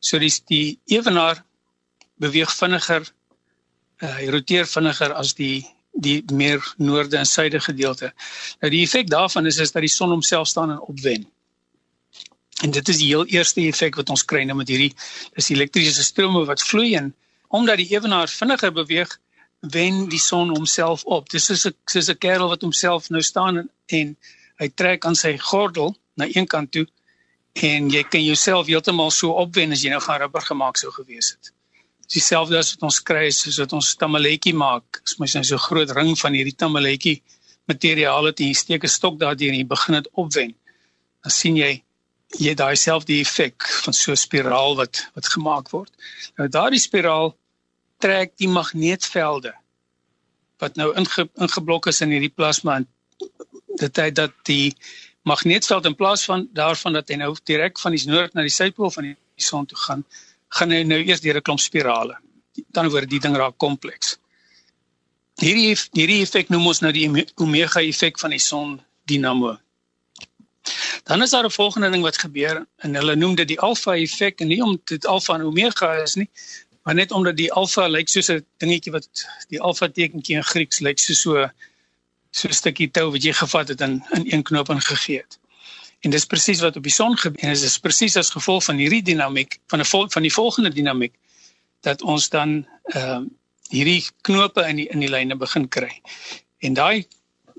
So 0.00 0.18
die 0.18 0.32
die 0.48 0.78
ewenaar 0.86 1.42
beweeg 2.20 2.50
vinniger 2.50 3.02
uh, 4.02 4.14
hy 4.18 4.28
roteer 4.30 4.66
vinniger 4.66 5.12
as 5.12 5.34
die 5.34 5.66
die 5.96 6.22
meer 6.32 6.74
noorde 6.76 7.16
en 7.16 7.26
suide 7.26 7.60
gedeelte. 7.60 8.12
Nou 8.60 8.70
die 8.70 8.82
effek 8.84 9.08
daarvan 9.10 9.46
is 9.46 9.58
is 9.58 9.72
dat 9.72 9.84
die 9.84 9.92
son 9.92 10.12
homself 10.12 10.48
staan 10.48 10.70
en 10.70 10.80
opwen. 10.80 11.26
En 12.64 12.70
dit 12.70 12.88
is 12.88 12.98
die 12.98 13.06
heel 13.06 13.26
eerste 13.26 13.60
effek 13.60 13.96
wat 14.00 14.10
ons 14.10 14.24
kry 14.24 14.44
nou 14.44 14.56
met 14.56 14.68
hierdie 14.68 14.92
is 15.40 15.50
elektriese 15.50 16.04
strome 16.04 16.44
wat 16.48 16.62
vloei 16.62 16.94
en 16.96 17.14
omdat 17.48 17.80
die 17.80 17.90
ewenaar 17.94 18.28
vinniger 18.28 18.72
beweeg, 18.72 19.12
wen 19.60 20.06
die 20.08 20.20
son 20.20 20.50
homself 20.52 21.04
op. 21.04 21.30
Dis 21.30 21.50
is 21.50 21.66
'n 21.66 21.74
soos 21.86 22.08
'n 22.10 22.18
kerel 22.18 22.48
wat 22.48 22.62
homself 22.62 23.08
nou 23.10 23.22
staan 23.22 23.58
en, 23.58 23.70
en 23.86 24.16
hy 24.60 24.68
trek 24.68 25.04
aan 25.04 25.14
sy 25.14 25.36
gordel 25.38 25.96
na 26.14 26.26
een 26.32 26.46
kant 26.46 26.72
toe 26.72 26.86
en 27.56 27.90
jy 27.90 28.02
kan 28.04 28.24
jouself 28.24 28.66
heeltemal 28.66 29.10
so 29.10 29.32
opwen 29.32 29.72
as 29.72 29.82
jy 29.84 29.90
nou 29.90 30.00
gaan 30.00 30.20
rubber 30.20 30.44
gemaak 30.44 30.76
sou 30.76 30.92
gewees 30.92 31.30
het 31.36 31.55
dieselfde 32.12 32.58
as 32.58 32.74
wat 32.74 32.82
ons 32.88 33.00
kry 33.02 33.30
soos 33.30 33.58
wat 33.62 33.72
ons 33.72 33.94
tamaletjie 34.00 34.54
maak. 34.54 35.00
As 35.04 35.16
mens 35.18 35.34
nou 35.34 35.44
so 35.44 35.56
'n 35.56 35.66
groot 35.68 35.90
ring 35.90 36.18
van 36.18 36.32
hierdie 36.32 36.56
tamaletjie 36.56 37.22
materiaal 37.66 38.24
het 38.30 38.40
en 38.40 38.46
jy 38.46 38.54
steek 38.54 38.84
'n 38.84 38.88
stok 38.88 39.18
daardeur 39.18 39.52
en 39.52 39.58
jy 39.58 39.66
begin 39.66 39.94
dit 39.94 40.08
opwen. 40.12 40.54
Dan 41.22 41.30
sien 41.30 41.56
jy 41.56 41.82
jy 42.38 42.54
daai 42.54 42.76
selfde 42.76 43.20
effek 43.20 43.62
van 43.84 43.94
so 43.94 44.12
'n 44.12 44.16
spiraal 44.16 44.76
wat 44.76 45.10
wat 45.14 45.26
gemaak 45.28 45.70
word. 45.70 45.92
Nou 46.36 46.48
daardie 46.48 46.80
spiraal 46.80 47.36
trek 47.98 48.36
die 48.36 48.48
magneetvelde 48.48 49.54
wat 50.58 50.76
nou 50.76 50.92
inge, 50.96 51.28
ingeblok 51.34 51.86
is 51.86 52.00
in 52.00 52.10
hierdie 52.10 52.32
plasma 52.34 52.76
en 52.76 52.86
dit 53.76 53.92
tyd 53.92 54.14
dat 54.14 54.32
die 54.48 54.74
magneetveld 55.26 55.84
in 55.84 55.94
plaas 55.94 56.24
van 56.24 56.48
daarvan 56.52 56.92
dat 56.92 57.08
hy 57.08 57.18
nou 57.20 57.34
direk 57.44 57.80
van 57.82 57.92
die 57.92 58.06
noord 58.08 58.34
na 58.34 58.44
die 58.46 58.54
suidpool 58.54 58.90
van 58.90 59.10
die 59.10 59.16
son 59.36 59.66
toe 59.66 59.78
gaan, 59.78 60.04
gaan 60.48 60.70
hy 60.70 60.82
nou 60.82 61.00
eers 61.02 61.20
deur 61.20 61.36
'n 61.36 61.42
klomp 61.42 61.60
spirale. 61.60 62.16
Dan 62.72 62.88
word 62.88 63.10
die 63.10 63.20
ding 63.20 63.36
raak 63.36 63.58
kompleks. 63.58 64.18
Hierdie 65.36 65.76
hierdie 65.92 66.22
effek 66.22 66.48
noem 66.48 66.66
ons 66.66 66.80
nou 66.80 66.92
die 66.92 67.26
omega 67.36 67.80
effek 67.80 68.18
van 68.18 68.30
die 68.30 68.40
son 68.40 68.80
dinamo. 69.04 69.58
Dan 71.04 71.22
is 71.22 71.30
daar 71.30 71.44
'n 71.44 71.50
volgende 71.50 71.90
ding 71.90 72.02
wat 72.02 72.18
gebeur 72.18 72.66
en 72.76 72.94
hulle 72.94 73.16
noem 73.16 73.34
dit 73.34 73.48
die 73.48 73.60
alfa 73.60 73.96
effek 73.96 74.40
en 74.40 74.48
nie 74.48 74.62
om 74.62 74.80
dit 74.84 75.06
alfa 75.06 75.34
en 75.34 75.42
omega 75.42 75.92
is 76.02 76.14
nie, 76.14 76.28
maar 76.82 76.94
net 76.94 77.10
omdat 77.10 77.36
die 77.36 77.52
alfa 77.52 77.86
lyk 77.88 78.08
soos 78.08 78.30
'n 78.30 78.44
dingetjie 78.56 78.92
wat 78.92 79.08
die 79.48 79.60
alfa 79.60 79.88
tekentjie 79.88 80.36
in 80.36 80.44
Grieks 80.44 80.80
lyk 80.80 80.98
soos 80.98 81.20
so 81.20 81.50
so 82.30 82.48
'n 82.48 82.52
stukkie 82.52 82.90
tou 82.90 83.10
wat 83.10 83.22
jy 83.22 83.32
gevat 83.32 83.68
het 83.68 83.80
en 83.80 84.04
in 84.10 84.32
een 84.32 84.42
knoop 84.42 84.68
ingegee 84.68 85.18
het. 85.18 85.38
En 86.06 86.12
dis 86.14 86.26
presies 86.30 86.60
wat 86.62 86.76
op 86.78 86.84
die 86.86 86.94
son 86.94 87.16
gebeur. 87.18 87.42
En 87.42 87.54
dit 87.54 87.62
is 87.66 87.80
presies 87.82 88.14
as 88.20 88.28
gevolg 88.30 88.62
van 88.68 88.78
hierdie 88.78 89.02
dinamiek 89.02 89.58
van 89.72 89.80
'n 89.82 90.10
van 90.14 90.22
die 90.22 90.32
volgende 90.32 90.70
dinamiek 90.70 91.14
dat 91.80 92.02
ons 92.02 92.28
dan 92.28 92.66
ehm 92.84 93.22
uh, 93.22 93.24
hierdie 93.74 94.04
knope 94.22 94.62
in 94.70 94.76
die 94.76 94.86
in 94.94 95.00
die 95.02 95.10
lyne 95.10 95.36
begin 95.36 95.68
kry. 95.68 95.90
En 96.58 96.74
daai 96.74 97.06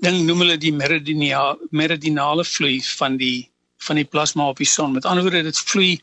ding 0.00 0.22
noem 0.24 0.38
hulle 0.44 0.56
die 0.56 0.72
meridinale 0.72 1.58
meridinale 1.70 2.44
vloei 2.44 2.80
van 3.00 3.16
die 3.16 3.50
van 3.86 3.96
die 4.00 4.04
plasma 4.04 4.46
op 4.48 4.56
die 4.56 4.66
son. 4.66 4.92
Met 4.92 5.04
ander 5.04 5.22
woorde 5.26 5.42
dit 5.42 5.58
vloei 5.58 6.00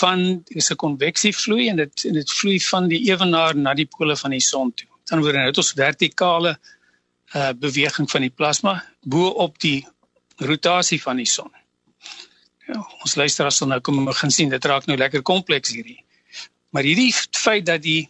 van 0.00 0.42
is 0.46 0.70
'n 0.70 0.76
konveksievloei 0.76 1.68
en 1.68 1.76
dit 1.76 2.04
en 2.04 2.12
dit 2.12 2.30
vloei 2.30 2.60
van 2.60 2.88
die 2.88 3.02
ewenaar 3.10 3.56
na 3.56 3.74
die 3.74 3.88
pole 3.96 4.16
van 4.16 4.30
die 4.30 4.40
son 4.40 4.72
toe. 4.74 4.88
Met 5.00 5.10
ander 5.10 5.24
woorde 5.24 5.46
het 5.46 5.56
ons 5.56 5.72
vertikale 5.72 6.58
uh 7.34 7.52
beweging 7.52 8.10
van 8.10 8.20
die 8.20 8.34
plasma 8.38 8.84
bo 9.02 9.26
op 9.26 9.58
die 9.58 9.86
rotasie 10.36 11.02
van 11.02 11.16
die 11.16 11.28
son. 11.36 11.52
Ja, 12.66 12.80
ons 13.04 13.14
luisteraars 13.20 13.60
sal 13.60 13.68
nou 13.68 13.80
kom 13.84 14.04
begin 14.08 14.32
sien 14.32 14.52
dit 14.52 14.66
raak 14.70 14.86
nou 14.88 14.96
lekker 14.96 15.22
kompleks 15.22 15.74
hierdie. 15.74 16.00
Maar 16.72 16.86
hierdie 16.88 17.12
feit 17.36 17.66
dat 17.68 17.82
die 17.84 18.08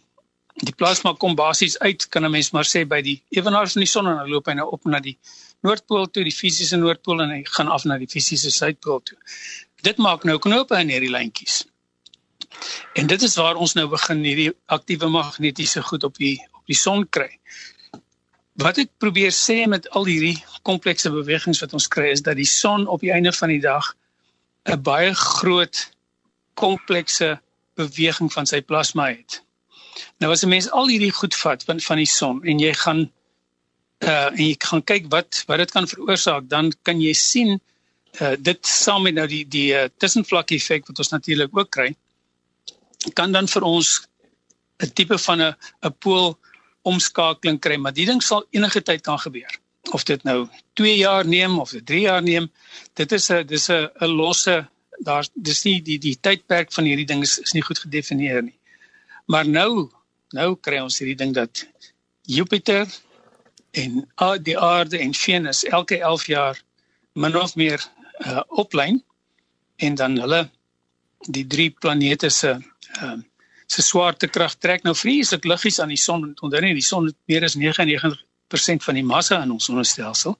die 0.63 0.71
plasma 0.71 1.11
kom 1.19 1.33
basies 1.35 1.75
uit 1.83 2.05
kan 2.09 2.23
'n 2.23 2.31
mens 2.31 2.51
maar 2.55 2.63
sê 2.63 2.85
by 2.87 3.01
die 3.01 3.21
ewenaar 3.29 3.67
van 3.67 3.81
die 3.83 3.91
son 3.91 4.07
en 4.07 4.15
dan 4.15 4.29
loop 4.29 4.45
hy 4.47 4.53
nou 4.53 4.69
op 4.71 4.85
na 4.85 4.99
die 4.99 5.17
noordpool 5.63 6.07
toe, 6.07 6.23
die 6.23 6.31
fisiese 6.31 6.77
noordpool 6.77 7.21
en 7.21 7.29
hy 7.29 7.43
gaan 7.57 7.67
af 7.67 7.83
na 7.83 7.97
die 7.97 8.07
fisiese 8.07 8.51
suidpool 8.51 9.01
toe. 9.03 9.17
Dit 9.83 9.97
maak 9.97 10.23
nou 10.23 10.37
knope 10.39 10.79
in 10.79 10.89
hierdie 10.89 11.11
lyntjies. 11.11 11.65
En 12.93 13.07
dit 13.07 13.21
is 13.21 13.35
waar 13.35 13.55
ons 13.55 13.73
nou 13.73 13.87
begin 13.91 14.23
hierdie 14.23 14.51
aktiewe 14.65 15.09
magnetiese 15.09 15.81
goed 15.81 16.03
op 16.03 16.15
die 16.17 16.39
op 16.53 16.65
die 16.65 16.79
son 16.79 17.03
kry. 17.09 17.29
Wat 18.63 18.77
ek 18.77 18.89
probeer 18.97 19.33
sê 19.35 19.67
met 19.67 19.89
al 19.89 20.05
hierdie 20.05 20.37
komplekse 20.63 21.11
bewegings 21.11 21.59
wat 21.59 21.73
ons 21.73 21.87
kry 21.87 22.13
is 22.15 22.21
dat 22.21 22.39
die 22.39 22.47
son 22.47 22.87
op 22.87 23.01
die 23.01 23.11
einde 23.11 23.33
van 23.33 23.49
die 23.49 23.59
dag 23.59 23.91
'n 24.65 24.81
baie 24.81 25.13
groot 25.13 25.91
komplekse 26.53 27.39
beweging 27.75 28.31
van 28.33 28.45
sy 28.45 28.61
plasma 28.61 29.09
het. 29.11 29.41
Nou 30.19 30.31
as 30.31 30.43
'n 30.43 30.49
mens 30.49 30.71
al 30.71 30.87
hierdie 30.87 31.11
goed 31.11 31.35
vat 31.35 31.63
van 31.63 31.79
van 31.79 31.97
die 31.97 32.11
son 32.19 32.43
en 32.43 32.59
jy 32.59 32.73
gaan 32.73 33.11
uh 33.99 34.29
en 34.31 34.43
jy 34.47 34.55
gaan 34.59 34.83
kyk 34.83 35.05
wat 35.09 35.43
wat 35.47 35.57
dit 35.57 35.71
kan 35.71 35.87
veroorsaak, 35.87 36.49
dan 36.49 36.71
kan 36.83 37.01
jy 37.01 37.13
sien 37.13 37.59
uh 38.21 38.35
dit 38.39 38.67
saam 38.67 39.03
met 39.03 39.13
nou 39.13 39.27
die 39.27 39.45
die 39.47 39.73
uh, 39.73 39.87
tussenvlak 39.97 40.51
effek 40.51 40.87
wat 40.87 40.99
ons 40.99 41.09
natuurlik 41.09 41.57
ook 41.57 41.69
kry 41.69 41.95
kan 43.13 43.31
dan 43.31 43.47
vir 43.47 43.61
ons 43.61 44.07
'n 44.83 44.91
tipe 44.93 45.17
van 45.17 45.41
'n 45.41 45.55
'n 45.83 45.93
pool 45.99 46.37
omskakeling 46.81 47.59
kry, 47.59 47.77
maar 47.77 47.93
die 47.93 48.05
ding 48.05 48.21
sal 48.23 48.45
enige 48.51 48.81
tyd 48.81 49.01
kan 49.01 49.19
gebeur. 49.19 49.59
Of 49.93 50.03
dit 50.03 50.23
nou 50.23 50.47
2 50.73 50.95
jaar 50.97 51.27
neem 51.27 51.59
of 51.59 51.69
dit 51.69 51.85
3 51.85 51.99
jaar 51.99 52.23
neem, 52.23 52.51
dit 52.93 53.11
is 53.11 53.29
'n 53.31 53.45
dis 53.45 53.69
'n 53.69 53.89
'n 54.01 54.07
losse 54.07 54.67
daar 54.99 55.27
dis 55.33 55.63
nie 55.63 55.81
die 55.81 55.97
die 55.99 56.17
tydperk 56.19 56.73
van 56.73 56.83
hierdie 56.83 57.05
ding 57.05 57.21
is, 57.23 57.39
is 57.39 57.53
nie 57.53 57.61
goed 57.61 57.79
gedefinieer 57.79 58.43
nie. 58.43 58.57
Maar 59.25 59.47
nou 59.47 59.89
nou 60.35 60.55
kry 60.55 60.79
ons 60.79 60.99
hierdie 60.99 61.17
ding 61.17 61.33
dat 61.33 61.67
Jupiter 62.21 62.87
en 63.71 64.03
die 64.43 64.57
aarde 64.59 64.97
en 64.97 65.13
Venus 65.13 65.63
elke 65.63 65.99
11 65.99 66.27
jaar 66.27 66.61
min 67.13 67.35
of 67.35 67.55
meer 67.55 67.81
uh, 68.25 68.41
oplyn 68.47 69.03
en 69.75 69.95
dan 69.95 70.17
hulle 70.19 70.49
die 71.19 71.45
drie 71.47 71.69
planete 71.69 72.29
se 72.29 72.55
uh, 73.01 73.17
se 73.67 73.81
swaartekrag 73.81 74.55
trek 74.61 74.83
nou 74.83 74.95
vreeslik 74.95 75.45
liggies 75.45 75.79
aan 75.79 75.93
die 75.93 75.99
son 75.99 76.33
onthou 76.41 76.61
nie 76.61 76.75
die 76.77 76.85
son 76.85 77.09
het 77.09 77.17
meer 77.25 77.43
as 77.43 77.57
99% 77.57 78.24
van 78.49 78.93
die 78.95 79.03
massa 79.03 79.41
in 79.43 79.51
ons 79.51 79.65
sonnestelsel 79.65 80.37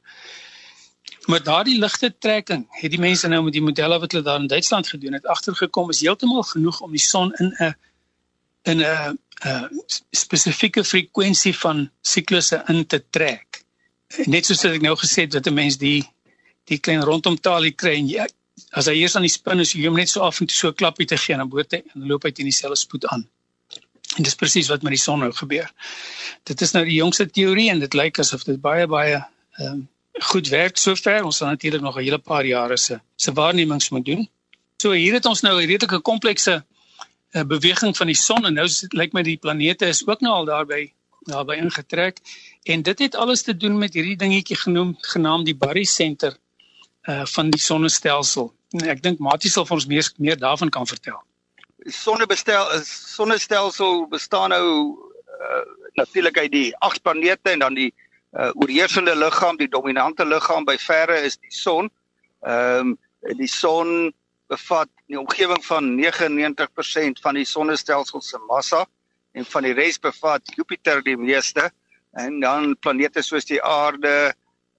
maar 1.26 1.44
daardie 1.44 1.80
ligte 1.80 2.14
trekking 2.18 2.66
het 2.70 2.92
die 2.92 3.02
mense 3.02 3.28
nou 3.28 3.44
met 3.44 3.54
die 3.54 3.62
modelle 3.62 4.00
wat 4.00 4.12
hulle 4.12 4.24
daar 4.24 4.40
in 4.40 4.48
Duitsland 4.48 4.88
gedoen 4.88 5.14
het 5.14 5.26
agtergekom 5.26 5.90
is 5.90 6.02
heeltemal 6.02 6.44
genoeg 6.44 6.82
om 6.82 6.92
die 6.92 7.02
son 7.02 7.34
in 7.40 7.54
'n 7.60 7.76
in 8.64 8.82
'n 8.82 9.20
spesifieke 10.12 10.84
frekwensie 10.84 11.54
van 11.58 11.90
siklusse 12.02 12.64
in 12.68 12.86
te 12.86 13.04
trek. 13.10 13.64
Net 14.26 14.46
soos 14.46 14.64
ek 14.64 14.82
nou 14.82 14.96
gesê 14.96 15.26
het 15.26 15.32
dat 15.32 15.48
'n 15.48 15.54
mens 15.54 15.78
die 15.78 16.04
die 16.66 16.80
klein 16.80 17.04
rondomtalie 17.04 17.72
kry 17.72 17.96
en 17.96 18.08
jy 18.08 18.26
as 18.72 18.86
hy 18.86 18.94
eers 18.94 19.16
aan 19.16 19.28
die 19.28 19.30
spin 19.30 19.60
is, 19.60 19.74
jy 19.74 19.86
hom 19.86 19.96
net 19.96 20.10
so 20.10 20.22
af 20.22 20.40
en 20.42 20.48
toe 20.48 20.56
so 20.56 20.68
'n 20.68 20.74
klapie 20.74 21.06
te 21.06 21.18
gee 21.18 21.34
en 21.34 21.40
dan 21.40 21.50
boot 21.50 21.72
hy 21.72 21.84
en 21.94 22.08
loop 22.08 22.24
hy 22.24 22.32
teen 22.32 22.46
dieselfde 22.46 22.76
spoed 22.76 23.06
aan. 23.06 23.30
En 24.16 24.24
dis 24.24 24.36
presies 24.36 24.70
wat 24.72 24.82
met 24.82 24.96
die 24.96 25.02
son 25.02 25.20
nou 25.20 25.32
gebeur. 25.36 25.72
Dit 26.44 26.62
is 26.62 26.72
nou 26.72 26.86
die 26.88 27.00
jongste 27.00 27.28
teorie 27.30 27.70
en 27.70 27.80
dit 27.84 27.94
lyk 27.94 28.20
asof 28.24 28.44
dit 28.48 28.62
baie 28.62 28.88
baie 28.88 29.20
ehm 29.20 29.72
um, 29.72 29.84
goed 30.32 30.48
werk 30.48 30.78
sover. 30.80 31.26
Ons 31.28 31.42
sal 31.42 31.50
natuurlik 31.52 31.82
nog 31.82 31.98
'n 31.98 32.04
hele 32.04 32.18
paar 32.18 32.46
jare 32.46 32.78
se 32.78 33.00
se 33.16 33.34
waarnemings 33.34 33.90
moet 33.90 34.06
doen. 34.06 34.30
So 34.78 34.92
hier 34.92 35.14
het 35.14 35.26
ons 35.26 35.42
nou 35.42 35.62
'n 35.62 35.68
redelike 35.68 36.00
komplekse 36.00 36.64
'n 37.34 37.48
beweging 37.48 37.98
van 37.98 38.08
die 38.08 38.16
son 38.16 38.46
en 38.46 38.54
nou 38.54 38.68
lyk 38.90 39.14
my 39.14 39.22
die 39.22 39.38
planete 39.38 39.88
is 39.88 40.08
ook 40.08 40.22
nou 40.22 40.34
al 40.34 40.46
daarby 40.46 40.94
daarby 41.26 41.54
ingetrek 41.54 42.20
en 42.64 42.82
dit 42.82 43.00
het 43.00 43.16
alles 43.16 43.42
te 43.42 43.58
doen 43.58 43.78
met 43.78 43.94
hierdie 43.94 44.16
dingetjie 44.16 44.56
genoem 44.56 44.96
genaamd 45.00 45.46
die 45.46 45.56
barycenter 45.56 46.38
uh 47.10 47.26
van 47.26 47.50
die 47.50 47.62
sonnestelsel. 47.62 48.54
En 48.70 48.88
ek 48.90 49.02
dink 49.04 49.20
Matie 49.20 49.50
sal 49.52 49.66
vir 49.66 49.76
ons 49.76 49.86
meer 49.86 50.12
meer 50.18 50.38
daarvan 50.38 50.70
kan 50.70 50.88
vertel. 50.88 51.20
Sonnebestel 51.84 52.72
is 52.72 52.90
sonnestelsel 53.16 54.08
bestaan 54.08 54.50
nou 54.50 54.98
uh 55.40 55.64
natuurlik 55.96 56.38
uit 56.38 56.52
die 56.52 56.76
agt 56.84 57.02
planete 57.02 57.50
en 57.50 57.60
dan 57.60 57.74
die 57.74 57.94
uh 58.34 58.52
oorheersende 58.54 59.16
liggaam, 59.16 59.58
die 59.58 59.68
dominante 59.68 60.26
liggaam 60.26 60.66
by 60.66 60.78
verre 60.78 61.20
is 61.24 61.38
die 61.38 61.52
son. 61.52 61.90
Ehm 62.42 62.96
um, 62.96 62.98
die 63.38 63.48
son 63.48 64.14
bevat 64.48 64.90
in 65.08 65.16
die 65.16 65.20
omgewing 65.20 65.64
van 65.66 65.96
99% 65.98 67.22
van 67.22 67.36
die 67.36 67.46
sonnestelsel 67.46 68.22
se 68.22 68.38
massa 68.48 68.86
en 69.34 69.46
van 69.46 69.64
die 69.64 69.74
res 69.74 69.98
bevat 70.00 70.56
Jupiter 70.56 71.02
die 71.04 71.18
meeste 71.18 71.72
en 72.14 72.40
dan 72.40 72.76
planete 72.80 73.24
soos 73.24 73.46
die 73.46 73.62
aarde 73.64 74.34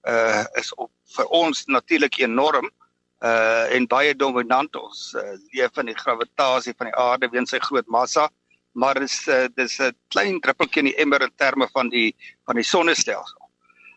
uh 0.07 0.45
is 0.55 0.73
op 0.75 0.91
vir 1.15 1.25
ons 1.25 1.65
natuurlik 1.65 2.19
enorm 2.23 2.65
uh 2.65 2.86
en 3.19 3.87
baie 3.89 4.13
dominant 4.13 4.75
ons 4.75 5.15
uh, 5.17 5.37
leef 5.53 5.77
in 5.81 5.87
die 5.89 5.97
gravitasie 5.97 6.73
van 6.77 6.91
die 6.91 6.99
aarde 7.01 7.29
weens 7.33 7.49
sy 7.49 7.59
groot 7.59 7.87
massa 7.87 8.27
maar 8.77 9.01
is 9.01 9.17
uh, 9.27 9.47
dis 9.57 9.79
'n 9.81 9.95
klein 10.13 10.39
druppeltjie 10.39 10.83
in 10.83 10.89
die 10.91 10.99
emmer 11.01 11.21
in 11.21 11.33
terme 11.35 11.67
van 11.73 11.89
die 11.89 12.15
van 12.45 12.55
die 12.55 12.63
sonnestelsel. 12.73 13.41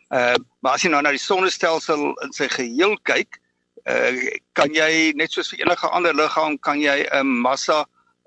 Uh 0.09 0.35
maar 0.61 0.73
as 0.73 0.83
jy 0.83 0.89
nou 0.89 1.01
na 1.01 1.13
die 1.13 1.21
sonnestelsel 1.21 2.11
in 2.25 2.33
sy 2.33 2.47
geheel 2.49 2.97
kyk, 3.09 3.37
uh, 3.85 4.11
kan 4.53 4.73
jy 4.73 5.13
net 5.15 5.31
soos 5.31 5.51
vir 5.53 5.61
enige 5.65 5.89
ander 5.89 6.17
liggaam 6.17 6.57
kan 6.57 6.81
jy 6.81 7.05
'n 7.13 7.27
massa 7.45 7.85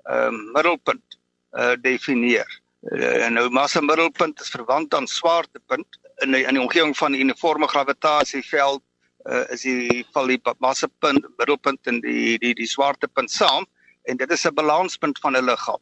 uh, 0.09 0.31
middelpunt 0.55 1.19
uh, 1.59 1.75
definieer. 1.75 2.47
Uh, 2.91 3.27
nou 3.29 3.49
massa 3.49 3.81
middelpunt 3.81 4.39
is 4.41 4.49
verwant 4.49 4.93
aan 4.93 5.07
swaartepunt 5.07 5.99
in 6.23 6.31
die, 6.31 6.43
in 6.47 6.55
die 6.55 6.63
omgewing 6.63 6.95
van 6.97 7.11
'n 7.11 7.19
uniforme 7.27 7.67
gravitasieveld 7.67 8.83
uh, 9.29 9.45
is 9.53 9.65
die 9.65 10.05
val 10.13 10.27
die 10.27 10.39
massapunt 10.59 11.25
middelpunt 11.37 11.87
en 11.87 12.01
die 12.01 12.37
die 12.41 12.53
die 12.53 12.69
swaartepunt 12.69 13.31
saam 13.31 13.65
en 14.05 14.17
dit 14.17 14.31
is 14.31 14.45
'n 14.45 14.53
balanspunt 14.53 15.19
van 15.19 15.35
'n 15.35 15.45
liggaam. 15.45 15.81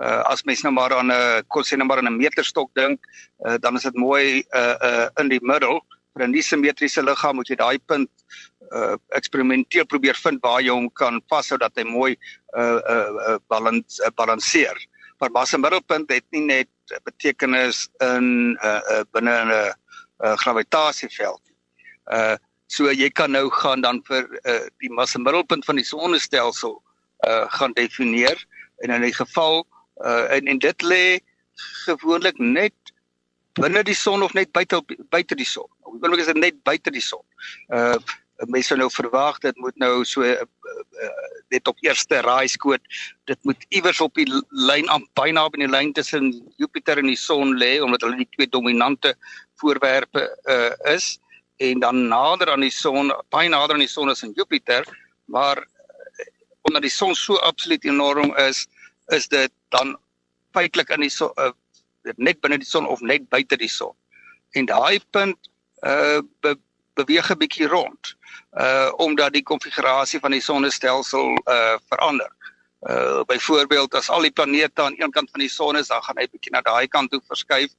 Uh, 0.00 0.22
as 0.32 0.42
mens 0.44 0.62
nou 0.62 0.72
maar 0.72 0.94
aan 0.94 1.12
'n 1.12 1.44
kon 1.48 1.62
sê 1.62 1.76
nou 1.76 1.86
maar 1.86 1.98
aan 1.98 2.08
'n 2.08 2.16
meterstok 2.16 2.70
dink, 2.74 3.00
uh, 3.46 3.56
dan 3.60 3.76
is 3.76 3.82
dit 3.82 3.94
mooi 3.94 4.44
uh, 4.50 4.76
uh, 4.82 5.08
in 5.20 5.28
die 5.28 5.40
middel. 5.42 5.84
Vir 6.14 6.26
'n 6.26 6.30
nie 6.30 6.42
simmetriese 6.42 7.02
liggaam 7.02 7.36
moet 7.36 7.48
jy 7.48 7.56
daai 7.56 7.78
punt 7.78 8.10
uh 8.72 8.96
eksperimenteel 9.08 9.84
probeer 9.84 10.14
vind 10.14 10.40
waar 10.40 10.60
jy 10.60 10.72
hom 10.72 10.88
kan 10.90 11.20
vashou 11.28 11.58
dat 11.58 11.72
hy 11.76 11.84
mooi 11.84 12.16
uh, 12.56 12.80
uh 12.88 13.38
balans 13.48 14.00
uh, 14.00 14.10
balanseer. 14.16 14.76
Maar 15.20 15.30
massa 15.30 15.58
middelpunt 15.58 16.10
het 16.10 16.24
nie 16.30 16.40
net 16.40 16.68
betekenis 17.04 17.88
in 18.00 18.58
uh, 18.64 18.80
uh 18.90 19.04
binne 19.12 19.44
'n 19.44 19.50
uh, 19.50 19.72
uh, 20.24 20.36
gravitasieveld. 20.36 21.42
Uh 22.06 22.36
So 22.72 22.88
jy 22.88 23.10
kan 23.12 23.34
nou 23.36 23.50
gaan 23.52 23.84
dan 23.84 24.00
vir 24.08 24.24
uh, 24.48 24.64
die 24.80 24.90
massa 24.90 25.20
middelpunt 25.20 25.66
van 25.68 25.80
die 25.80 25.88
sonnestelsel 25.88 26.78
uh 27.28 27.44
gaan 27.54 27.74
definieer 27.76 28.38
en 28.82 28.90
in 28.90 29.04
'n 29.04 29.12
geval 29.14 29.66
uh 30.04 30.24
en, 30.36 30.48
en 30.48 30.58
dit 30.58 30.82
lê 30.82 31.20
gewoonlik 31.84 32.38
net 32.38 32.74
binne 33.60 33.82
die 33.84 33.94
son 33.94 34.22
of 34.22 34.32
net 34.32 34.52
buite 34.52 34.80
buite 35.10 35.36
die 35.36 35.46
son. 35.46 35.68
Op 35.84 35.92
die 35.92 36.02
oomblik 36.02 36.24
is 36.24 36.32
dit 36.32 36.40
net 36.40 36.62
buite 36.64 36.90
die 36.90 37.04
son. 37.04 37.24
Uh 37.68 37.98
mense 38.50 38.76
nou 38.76 38.88
verwag 38.90 39.38
dit 39.38 39.56
moet 39.56 39.76
nou 39.78 40.04
so 40.08 40.24
uh, 40.26 40.34
uh, 41.04 41.10
net 41.52 41.68
op 41.68 41.78
eerste 41.84 42.20
raaiskoot 42.26 42.80
dit 43.30 43.38
moet 43.46 43.66
iewers 43.68 44.00
op 44.00 44.14
die 44.18 44.26
lyn 44.50 44.88
aan 44.90 45.04
byna 45.14 45.44
by 45.52 45.60
die 45.62 45.70
lyn 45.70 45.92
tussen 45.92 46.32
Jupiter 46.56 46.98
en 46.98 47.10
die 47.10 47.18
son 47.18 47.54
lê 47.60 47.76
omdat 47.84 48.02
hulle 48.02 48.22
die 48.24 48.30
twee 48.34 48.50
dominante 48.50 49.14
voorwerpe 49.60 50.26
uh, 50.50 50.72
is 50.94 51.18
en 51.70 51.80
dan 51.80 52.06
nader 52.08 52.50
aan 52.50 52.64
die 52.64 52.74
son 52.74 53.12
baie 53.34 53.48
nader 53.48 53.76
aan 53.76 53.84
die 53.84 53.94
son 53.94 54.10
is 54.10 54.22
in 54.26 54.34
Jupiter 54.36 54.86
maar 55.24 55.62
omdat 56.68 56.82
die 56.82 56.94
son 56.94 57.14
so 57.14 57.38
absoluut 57.48 57.84
enorm 57.84 58.34
is 58.48 58.66
is 59.16 59.28
dit 59.28 59.52
dan 59.74 59.96
feitelik 60.52 60.90
in 60.96 61.06
die 61.06 61.12
son 61.12 61.32
uh, 61.38 61.52
net 62.16 62.40
binne 62.40 62.58
die 62.58 62.68
son 62.68 62.86
of 62.86 63.00
net 63.00 63.28
buite 63.30 63.56
die 63.56 63.70
son 63.70 63.94
en 64.58 64.66
daai 64.66 65.00
punt 65.10 65.50
uh 65.82 66.20
be, 66.40 66.56
beweeg 66.94 67.30
'n 67.30 67.38
bietjie 67.38 67.68
rond 67.68 68.14
uh 68.60 68.90
omdat 68.96 69.32
die 69.32 69.42
konfigurasie 69.42 70.20
van 70.20 70.30
die 70.30 70.40
sonnestelsel 70.40 71.38
uh 71.48 71.76
verander. 71.88 72.30
Uh 72.82 73.22
byvoorbeeld 73.30 73.94
as 73.94 74.08
al 74.10 74.24
die 74.26 74.32
planete 74.34 74.82
aan 74.82 74.94
een 74.98 75.10
kant 75.14 75.30
van 75.30 75.40
die 75.40 75.48
son 75.48 75.76
is, 75.78 75.86
dan 75.86 76.02
gaan 76.02 76.18
hy 76.18 76.26
bietjie 76.26 76.50
na 76.50 76.64
daai 76.66 76.88
kant 76.90 77.12
toe 77.12 77.20
verskuif 77.30 77.70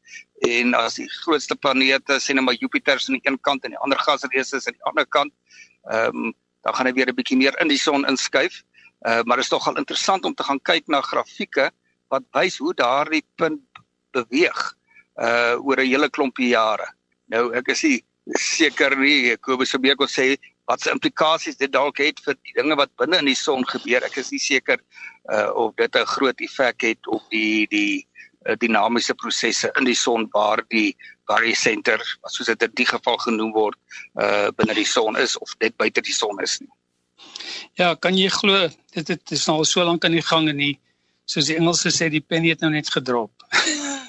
en 0.48 0.72
as 0.80 0.96
die 0.96 1.10
grootste 1.26 1.58
planete, 1.60 2.22
sê 2.24 2.32
net 2.32 2.46
maar 2.48 2.56
Jupiter 2.56 2.96
is 2.96 3.10
aan 3.10 3.18
die 3.20 3.28
een 3.28 3.40
kant 3.44 3.66
en 3.68 3.76
die 3.76 3.82
ander 3.84 4.00
gasreuse 4.00 4.56
is 4.56 4.68
aan 4.68 4.78
die 4.78 4.88
ander 4.88 5.06
kant, 5.06 5.34
ehm 5.92 6.30
um, 6.30 6.32
dan 6.64 6.76
gaan 6.78 6.88
hy 6.88 6.94
weer 6.96 7.12
'n 7.12 7.16
bietjie 7.16 7.36
meer 7.38 7.60
in 7.60 7.68
die 7.68 7.78
son 7.78 8.08
inskuif. 8.08 8.64
Uh 9.04 9.20
maar 9.28 9.38
dit 9.38 9.44
is 9.44 9.52
tog 9.52 9.68
al 9.68 9.78
interessant 9.78 10.24
om 10.26 10.34
te 10.34 10.44
gaan 10.44 10.62
kyk 10.62 10.88
na 10.88 11.02
grafieke 11.02 11.72
wat 12.08 12.24
wys 12.32 12.58
hoe 12.58 12.74
daardie 12.74 13.26
punt 13.36 13.60
beweeg 14.16 14.62
uh 15.20 15.60
oor 15.60 15.84
'n 15.84 15.92
hele 15.92 16.10
klompie 16.10 16.56
jare. 16.56 16.88
Nou 17.28 17.52
ek 17.52 17.68
is 17.76 17.84
nie 17.84 18.04
seker 18.40 18.96
nie 18.96 19.36
Kobus 19.38 19.76
meer 19.80 19.96
kon 19.96 20.08
sê 20.08 20.38
wat 20.66 20.82
se 20.82 20.92
implikasies 20.92 21.58
dit 21.60 21.72
dalk 21.72 22.00
het 22.00 22.20
vir 22.24 22.38
die 22.42 22.56
dinge 22.56 22.78
wat 22.80 22.92
binne 23.02 23.20
in 23.20 23.28
die 23.28 23.38
son 23.38 23.66
gebeur. 23.68 24.04
Ek 24.06 24.18
is 24.22 24.32
nie 24.32 24.42
seker 24.42 24.80
uh 25.32 25.50
of 25.56 25.76
dit 25.76 25.96
'n 25.96 26.06
groot 26.16 26.40
effek 26.40 26.82
het 26.82 27.08
op 27.08 27.24
die 27.30 27.68
die 27.68 28.08
uh, 28.48 28.56
dinamiese 28.60 29.14
prosesse 29.14 29.72
in 29.80 29.86
die 29.86 29.96
son 29.96 30.28
waar 30.32 30.64
die 30.70 30.96
barycenter, 31.28 32.00
soos 32.28 32.48
dit 32.48 32.64
in 32.64 32.76
die 32.76 32.88
geval 32.88 33.18
genoem 33.18 33.52
word, 33.54 33.80
uh 34.20 34.52
binne 34.56 34.74
die 34.74 34.88
son 34.88 35.18
is 35.18 35.38
of 35.38 35.56
net 35.60 35.76
buite 35.78 36.02
die 36.02 36.14
son 36.14 36.40
is 36.44 36.60
nie. 36.60 36.72
Ja, 37.80 37.96
kan 37.96 38.18
jy 38.18 38.30
glo 38.30 38.70
dit 38.94 39.08
het 39.08 39.32
is 39.32 39.48
nou 39.48 39.58
al 39.58 39.66
so 39.66 39.84
lank 39.84 40.06
aan 40.06 40.16
die 40.16 40.28
gang 40.32 40.50
en 40.50 40.58
nie 40.58 40.80
soos 41.26 41.48
die 41.48 41.58
Engelse 41.58 41.92
sê 41.92 42.10
die 42.10 42.22
penny 42.22 42.50
het 42.50 42.62
nou 42.62 42.72
net 42.72 42.90
gedrop. 42.90 43.32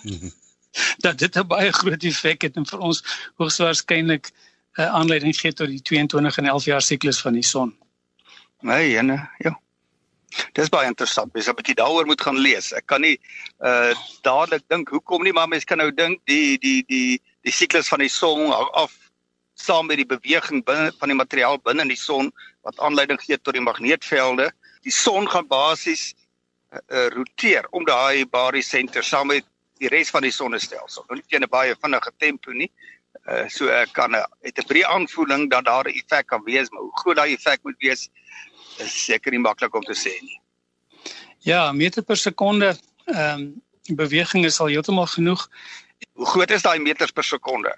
dat 1.05 1.19
dit 1.19 1.37
'n 1.37 1.47
baie 1.47 1.73
groot 1.73 2.03
effek 2.03 2.43
het 2.43 2.57
en 2.57 2.67
vir 2.67 2.81
ons 2.81 3.03
hoogs 3.39 3.59
waarskynlik 3.63 4.31
'n 4.77 4.91
aanleiding 4.91 5.37
gee 5.37 5.53
tot 5.53 5.69
die 5.71 5.83
22 5.83 6.37
en 6.39 6.47
11 6.47 6.65
jaar 6.65 6.83
siklus 6.83 7.21
van 7.21 7.33
die 7.33 7.47
son. 7.47 7.75
Nee, 8.61 8.97
ene, 8.97 9.29
ja. 9.39 9.53
Dis 10.53 10.69
baie 10.69 10.89
interessant. 10.91 11.33
Mens 11.35 11.49
'n 11.49 11.55
bietjie 11.55 11.79
daaroor 11.79 12.07
moet 12.07 12.21
gaan 12.21 12.39
lees. 12.39 12.73
Ek 12.73 12.87
kan 12.87 13.01
nie 13.01 13.21
uh 13.61 13.95
dadelik 14.23 14.65
dink 14.69 14.89
hoekom 14.89 15.23
nie, 15.23 15.33
maar 15.33 15.49
mens 15.49 15.65
kan 15.65 15.79
nou 15.79 15.91
dink 15.95 16.21
die 16.27 16.59
die 16.59 16.83
die 16.87 17.21
die 17.43 17.53
siklus 17.53 17.89
van 17.89 17.99
die 17.99 18.09
son 18.09 18.51
af 18.53 18.93
saam 19.55 19.87
met 19.87 19.97
die 19.97 20.07
beweging 20.07 20.65
binne 20.65 20.93
van 20.99 21.09
die 21.09 21.17
materiaal 21.17 21.59
binne 21.59 21.83
in 21.83 21.89
die 21.89 22.01
son 22.01 22.33
wat 22.63 22.79
aanleiding 22.79 23.21
gee 23.23 23.39
tot 23.39 23.55
die 23.55 23.63
magneetvelde. 23.63 24.51
Die 24.83 24.93
son 24.93 25.29
gaan 25.31 25.47
basies 25.47 26.15
uh, 26.73 27.07
roteer 27.15 27.67
om 27.71 27.85
daai 27.85 28.27
barycenter 28.27 29.05
saam 29.05 29.27
met 29.27 29.45
die 29.79 29.89
res 29.89 30.11
van 30.11 30.23
die 30.23 30.33
sonnestelsel. 30.33 31.05
Nou 31.09 31.21
nie 31.21 31.29
teen 31.29 31.43
'n 31.43 31.51
baie 31.51 31.77
vinnige 31.81 32.11
tempo 32.19 32.51
nie. 32.51 32.71
Uh 32.73 32.94
so 33.49 33.69
ek 33.69 33.93
kan 33.93 34.13
'n 34.13 34.25
het 34.43 34.59
'n 34.59 34.67
breë 34.69 34.85
aanvoeling 34.85 35.51
dat 35.51 35.65
daar 35.65 35.89
'n 35.89 35.97
effek 35.97 36.27
kan 36.27 36.43
wees, 36.45 36.71
maar 36.71 36.83
hoe 36.83 36.99
groot 37.01 37.17
daai 37.17 37.35
effek 37.35 37.61
moet 37.63 37.79
wees 37.79 38.09
is 38.79 39.05
seker 39.05 39.31
nie 39.31 39.41
maklik 39.41 39.75
om 39.75 39.83
te 39.83 39.95
sê 39.95 40.21
nie. 40.21 40.41
Ja, 41.39 41.73
meter 41.73 42.03
per 42.03 42.17
sekonde 42.17 42.77
ehm 43.05 43.41
um, 43.41 43.63
beweging 43.97 44.45
is 44.45 44.61
al 44.61 44.67
heeltemal 44.67 45.07
genoeg. 45.07 45.49
Hoe 46.13 46.27
groot 46.27 46.51
is 46.51 46.63
daai 46.63 46.79
meters 46.79 47.11
per 47.11 47.25
sekonde? 47.25 47.77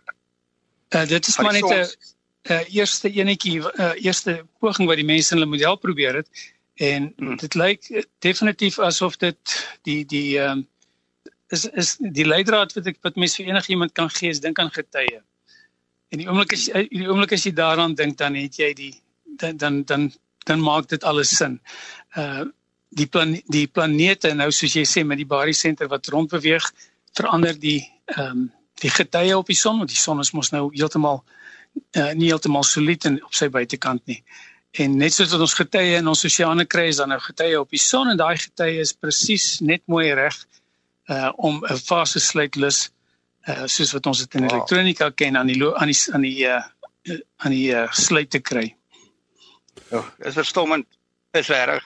Uh 0.95 1.07
dit 1.07 1.27
is 1.27 1.39
maar 1.39 1.53
net 1.53 1.65
'n 1.65 2.53
uh, 2.53 2.75
eerste 2.75 3.11
enetjie 3.11 3.59
uh, 3.59 3.93
eerste 3.95 4.47
poging 4.59 4.89
wat 4.89 4.97
die 4.97 5.05
mense 5.05 5.35
in 5.35 5.41
hulle 5.41 5.51
model 5.51 5.77
probeer 5.77 6.15
het 6.15 6.29
en 6.75 7.13
hmm. 7.17 7.37
dit 7.37 7.55
lyk 7.55 8.07
definitief 8.19 8.79
asof 8.79 9.17
dit 9.17 9.69
die 9.83 10.05
die 10.05 10.39
ehm 10.39 10.59
um, 10.59 10.69
is 11.49 11.65
is 11.65 11.97
die 11.99 12.27
leidraad 12.27 12.73
wat 12.75 12.87
ek 12.87 12.99
wat 13.07 13.17
mens 13.17 13.37
vir 13.39 13.47
enigiemand 13.47 13.93
kan 13.93 14.11
gee 14.11 14.31
is 14.31 14.41
dink 14.41 14.59
aan 14.59 14.71
getye. 14.71 15.23
En 16.15 16.19
die 16.19 16.29
oomblik 16.29 16.53
as 16.55 16.67
jy 16.69 16.87
die 16.93 17.09
oomblik 17.09 17.35
as 17.37 17.47
jy 17.47 17.53
daaraan 17.57 17.95
dink 17.99 18.19
dan 18.19 18.37
het 18.39 18.59
jy 18.61 18.73
die 18.79 18.93
dan 19.41 19.57
dan 19.57 19.83
dan, 19.85 20.13
dan 20.47 20.63
maak 20.63 20.89
dit 20.89 21.05
alles 21.05 21.37
sin. 21.37 21.61
Uh 22.17 22.47
die 22.97 23.09
plan 23.11 23.35
die 23.53 23.67
planete 23.67 24.31
nou 24.35 24.49
soos 24.55 24.77
jy 24.79 24.85
sê 24.87 25.03
met 25.05 25.19
die 25.19 25.29
barycenter 25.29 25.89
wat 25.91 26.07
rondbeweeg 26.15 26.71
verander 27.19 27.59
die 27.59 27.81
ehm 28.15 28.31
um, 28.31 28.45
die 28.81 28.93
getye 28.93 29.37
op 29.37 29.49
die 29.49 29.57
son 29.57 29.79
want 29.81 29.91
die 29.91 29.99
son 29.99 30.21
is 30.21 30.35
mos 30.37 30.53
nou 30.53 30.69
heeltemal 30.75 31.23
uh, 31.97 32.13
nie 32.13 32.29
heeltemal 32.29 32.65
solied 32.65 33.07
en 33.09 33.17
op 33.25 33.35
sy 33.35 33.49
buitekant 33.49 34.03
nie. 34.07 34.21
En 34.77 34.99
net 35.01 35.15
soos 35.15 35.33
wat 35.33 35.41
ons 35.41 35.57
getye 35.57 35.97
in 35.99 36.09
ons 36.13 36.25
oseane 36.29 36.67
kry 36.69 36.91
is 36.93 37.01
dan 37.01 37.09
nou 37.15 37.21
getye 37.25 37.57
op 37.61 37.73
die 37.73 37.81
son 37.81 38.13
en 38.13 38.21
daai 38.21 38.37
getye 38.37 38.83
is 38.85 38.93
presies 38.93 39.47
net 39.61 39.83
mooi 39.93 40.13
reg 40.15 40.37
uh 41.13 41.33
om 41.49 41.65
'n 41.65 41.81
fase 41.81 42.21
sluitlus 42.21 42.91
uh 43.47 43.67
soos 43.71 43.93
wat 43.93 44.07
ons 44.07 44.25
dit 44.25 44.35
in 44.35 44.47
wow. 44.47 44.53
elektronika 44.53 45.11
ken 45.11 45.37
aan 45.37 45.47
die 45.47 45.59
aan 45.63 45.93
die 45.93 45.99
aan 46.13 46.27
die 46.27 46.47
uh 46.47 46.63
aan 47.37 47.55
die 47.55 47.71
uh, 47.71 47.87
sluit 47.93 48.31
te 48.31 48.41
kry. 48.43 48.75
Ja, 49.91 50.03
is 50.19 50.35
verstommend. 50.35 50.87
Is 51.31 51.49
reg. 51.49 51.85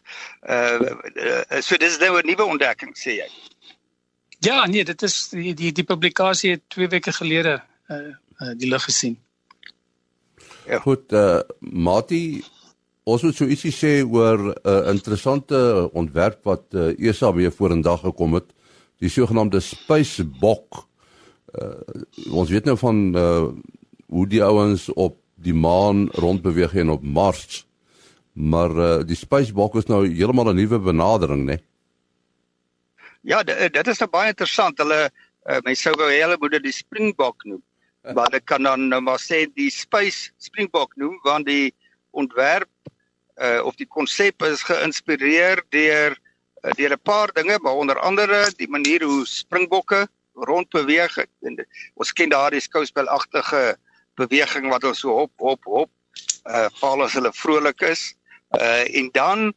Uh, 0.48 0.80
uh 0.80 1.60
so 1.60 1.76
dis 1.76 1.98
nou 2.00 2.16
'n 2.18 2.26
nuwe 2.26 2.44
ontdekking 2.44 2.96
sê 2.96 3.18
jy. 3.18 3.28
Ja, 4.40 4.66
nee, 4.66 4.84
dit 4.84 5.02
is 5.02 5.28
die 5.28 5.54
die, 5.54 5.72
die 5.72 5.84
publikasie 5.84 6.50
het 6.56 6.62
2 6.68 6.88
weke 6.88 7.12
gelede 7.12 7.60
uh, 7.88 8.14
uh 8.40 8.54
die 8.56 8.68
lig 8.68 8.84
gesien. 8.84 9.18
Ja. 10.66 10.78
Goed, 10.78 11.12
uh 11.12 11.40
Mati 11.60 12.44
Ons 13.10 13.24
moet 13.24 13.36
so 13.36 13.48
ietsie 13.48 13.72
sê 13.72 13.90
oor 14.04 14.38
'n 14.38 14.54
uh, 14.64 14.92
interessante 14.92 15.88
ontwerp 15.92 16.44
wat 16.44 16.64
uh, 16.74 16.92
ESA 16.98 17.32
weer 17.32 17.52
vorendag 17.52 18.00
gekom 18.00 18.34
het 18.34 18.52
die 19.00 19.08
sogenaamde 19.08 19.60
spacebok. 19.60 20.86
Uh, 21.50 22.02
ons 22.30 22.50
weet 22.50 22.64
nou 22.68 22.76
van 22.78 23.00
uh, 23.16 23.48
hoe 24.06 24.26
die 24.30 24.42
ouens 24.44 24.88
op 24.94 25.16
die 25.40 25.54
maan 25.54 26.08
rondbeweeg 26.14 26.74
en 26.82 26.92
op 26.94 27.02
Mars. 27.02 27.64
Maar 28.32 28.76
uh, 28.76 28.90
die 29.06 29.18
spacebok 29.18 29.80
is 29.80 29.88
nou 29.90 30.04
heeltemal 30.06 30.52
'n 30.52 30.60
nuwe 30.60 30.78
benadering, 30.78 31.44
né? 31.48 31.58
Ja, 33.20 33.42
dit 33.42 33.86
is 33.86 33.98
nou 33.98 34.10
baie 34.10 34.30
interessant. 34.32 34.78
Hulle 34.78 35.10
uh, 35.10 35.58
mense 35.64 35.82
sou 35.82 35.94
wou 35.96 36.08
hulle 36.10 36.36
moet 36.40 36.56
dit 36.58 36.62
die 36.62 36.72
springbok 36.72 37.44
noem. 37.44 37.62
Maar 38.14 38.32
ek 38.38 38.44
kan 38.44 38.62
dan 38.62 38.88
nou 38.88 39.00
maar 39.00 39.20
sê 39.20 39.44
die 39.54 39.70
space 39.70 40.30
springbok 40.38 40.96
noem 40.96 41.18
want 41.22 41.46
die 41.46 41.74
ontwerp 42.10 42.70
uh, 43.36 43.60
of 43.64 43.76
die 43.76 43.86
konsep 43.86 44.42
is 44.42 44.62
geïnspireer 44.64 45.60
deur 45.68 46.16
Eh, 46.60 46.72
deur 46.76 46.92
'n 46.92 47.02
paar 47.02 47.32
dinge, 47.32 47.58
maar 47.58 47.72
onder 47.72 47.98
andere 47.98 48.52
die 48.56 48.68
manier 48.68 49.02
hoe 49.02 49.26
springbokke 49.26 50.08
rondbeweeg. 50.48 51.16
En 51.46 51.58
ons 51.94 52.12
ken 52.12 52.32
daardie 52.32 52.60
skouspelagtige 52.60 53.76
beweging 54.20 54.68
wat 54.70 54.82
hulle 54.82 54.98
so 54.98 55.14
hop 55.22 55.32
hop 55.38 55.64
hop 55.64 55.90
uh 56.50 56.68
val 56.80 57.04
as 57.04 57.14
hulle 57.18 57.32
vrolik 57.36 57.82
is. 57.86 58.14
Uh 58.56 58.84
en 58.88 59.10
dan 59.16 59.52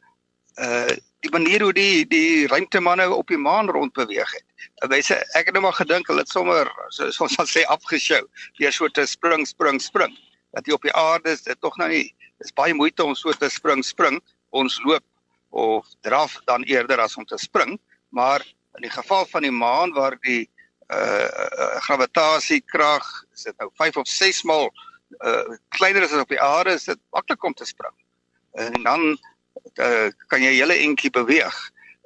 uh 0.60 0.94
die 1.24 1.32
manier 1.32 1.62
hoe 1.64 1.72
die 1.72 2.04
die 2.08 2.46
ruimtemanne 2.52 3.08
op 3.08 3.30
die 3.32 3.40
maan 3.40 3.70
rondbeweeg 3.72 4.32
het. 4.32 4.44
En 4.84 4.90
mense, 4.92 5.16
ek 5.38 5.48
het 5.48 5.56
net 5.56 5.64
maar 5.64 5.76
gedink 5.76 6.08
hulle 6.10 6.24
het 6.24 6.32
sommer 6.32 6.68
so 6.92 7.08
ons 7.24 7.36
sal 7.38 7.48
sê 7.48 7.64
afgeshow, 7.72 8.26
deur 8.60 8.72
so 8.72 8.88
te 8.88 9.06
spring 9.08 9.46
spring 9.48 9.80
spring. 9.80 10.12
Dat 10.54 10.68
jy 10.68 10.76
op 10.76 10.84
die 10.84 10.94
aarde 10.94 11.32
is, 11.32 11.42
dit 11.42 11.58
tog 11.64 11.76
nou 11.80 11.88
nie. 11.90 12.06
Dis 12.42 12.52
baie 12.52 12.74
moeite 12.76 13.04
om 13.04 13.14
so 13.16 13.32
te 13.32 13.48
spring 13.50 13.82
spring. 13.82 14.20
Ons 14.54 14.76
loop 14.84 15.04
of 15.54 15.88
draf 16.02 16.36
dan 16.50 16.66
eerder 16.68 17.00
as 17.00 17.16
om 17.16 17.24
te 17.24 17.38
spring, 17.38 17.78
maar 18.10 18.42
in 18.74 18.82
die 18.82 18.90
geval 18.90 19.26
van 19.30 19.46
die 19.46 19.54
maan 19.54 19.94
waar 19.94 20.16
die 20.26 20.48
uh 20.92 21.80
gravitasiekrag 21.86 23.06
is 23.34 23.46
dit 23.48 23.56
nou 23.58 23.70
5 23.80 23.96
of 24.02 24.08
6 24.08 24.42
maal 24.48 24.70
uh 25.24 25.56
kleiner 25.76 26.04
as 26.04 26.16
op 26.18 26.28
die 26.28 26.40
aarde, 26.40 26.74
is 26.74 26.88
dit 26.90 27.00
maklik 27.10 27.44
om 27.44 27.54
te 27.54 27.64
spring. 27.64 27.94
En 28.52 28.82
dan 28.82 29.18
uh, 29.80 30.08
kan 30.28 30.42
jy 30.42 30.52
hele 30.58 30.76
entjie 30.86 31.10
beweeg 31.10 31.56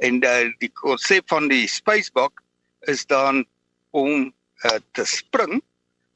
en 0.04 0.20
uh, 0.24 0.50
die 0.62 0.70
konsep 0.78 1.26
van 1.30 1.48
die 1.50 1.66
spacebok 1.68 2.42
is 2.90 3.06
dan 3.06 3.44
om 3.90 4.28
uh, 4.64 4.78
te 4.92 5.04
spring 5.08 5.58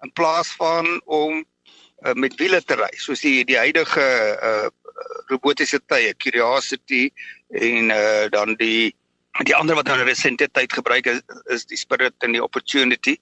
in 0.02 0.12
plaas 0.12 0.52
van 0.58 1.00
om 1.04 1.42
uh, 2.06 2.14
met 2.14 2.36
wiele 2.40 2.62
te 2.62 2.78
ry 2.78 2.90
soos 3.00 3.24
die 3.24 3.42
die 3.48 3.58
huidige 3.58 4.06
uh, 4.38 4.68
robotiese 5.30 5.80
tye 5.90 6.14
Curiosity 6.22 7.08
en 7.58 7.90
uh, 7.94 8.28
dan 8.32 8.56
die 8.60 8.94
die 9.40 9.54
ander 9.56 9.76
wat 9.78 9.88
nou 9.88 9.96
in 10.00 10.06
resente 10.06 10.48
tyd 10.52 10.72
gebruik 10.76 11.06
is 11.08 11.22
is 11.54 11.64
die 11.64 11.78
Spirit 11.80 12.14
en 12.20 12.34
die 12.36 12.42
Opportunity. 12.42 13.16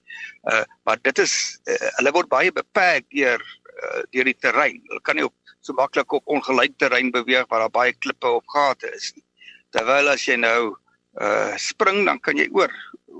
Uh 0.51 0.63
maar 0.83 0.99
dit 1.01 1.19
is 1.19 1.33
uh, 1.65 1.89
hulle 1.99 2.11
word 2.11 2.29
baie 2.29 2.51
beperk 2.51 3.07
deur 3.15 3.39
uh, 3.39 4.03
deur 4.11 4.27
die 4.27 4.35
terrein. 4.35 4.81
Hulle 4.89 5.01
kan 5.07 5.15
nie 5.15 5.25
op 5.25 5.35
so 5.61 5.73
maklik 5.77 6.11
op 6.11 6.27
ongelyk 6.27 6.77
terrein 6.81 7.11
beweeg 7.11 7.47
waar 7.47 7.65
daar 7.65 7.73
baie 7.73 7.93
klippe 7.93 8.27
of 8.27 8.43
gate 8.51 8.91
is 8.91 9.13
nie. 9.15 9.23
Terwyl 9.71 10.11
as 10.11 10.27
jy 10.27 10.35
nou 10.35 10.75
uh 11.21 11.55
spring 11.59 12.05
dan 12.07 12.19
kan 12.19 12.37
jy 12.39 12.47
oor 12.51 12.71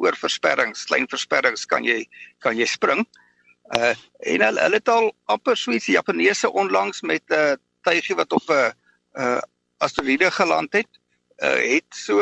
oor 0.01 0.15
versperrings, 0.15 0.85
klein 0.87 1.07
versperrings 1.11 1.65
kan 1.67 1.83
jy 1.87 2.03
kan 2.43 2.57
jy 2.59 2.67
spring. 2.67 3.05
Uh 3.71 3.95
en 4.19 4.43
hulle 4.43 4.67
hulle 4.67 4.79
het 4.79 4.91
al 4.91 5.13
amper 5.31 5.55
so 5.55 5.71
iets 5.71 5.87
Japaneese 5.87 6.51
onlangs 6.51 7.01
met 7.01 7.23
'n 7.29 7.55
uh, 7.55 7.59
tuigie 7.87 8.15
wat 8.15 8.31
op 8.33 8.49
'n 8.49 8.73
uh 9.15 9.39
asteroïde 9.79 10.31
geland 10.31 10.73
het, 10.73 10.91
uh 11.39 11.55
het 11.55 11.87
so 11.89 12.19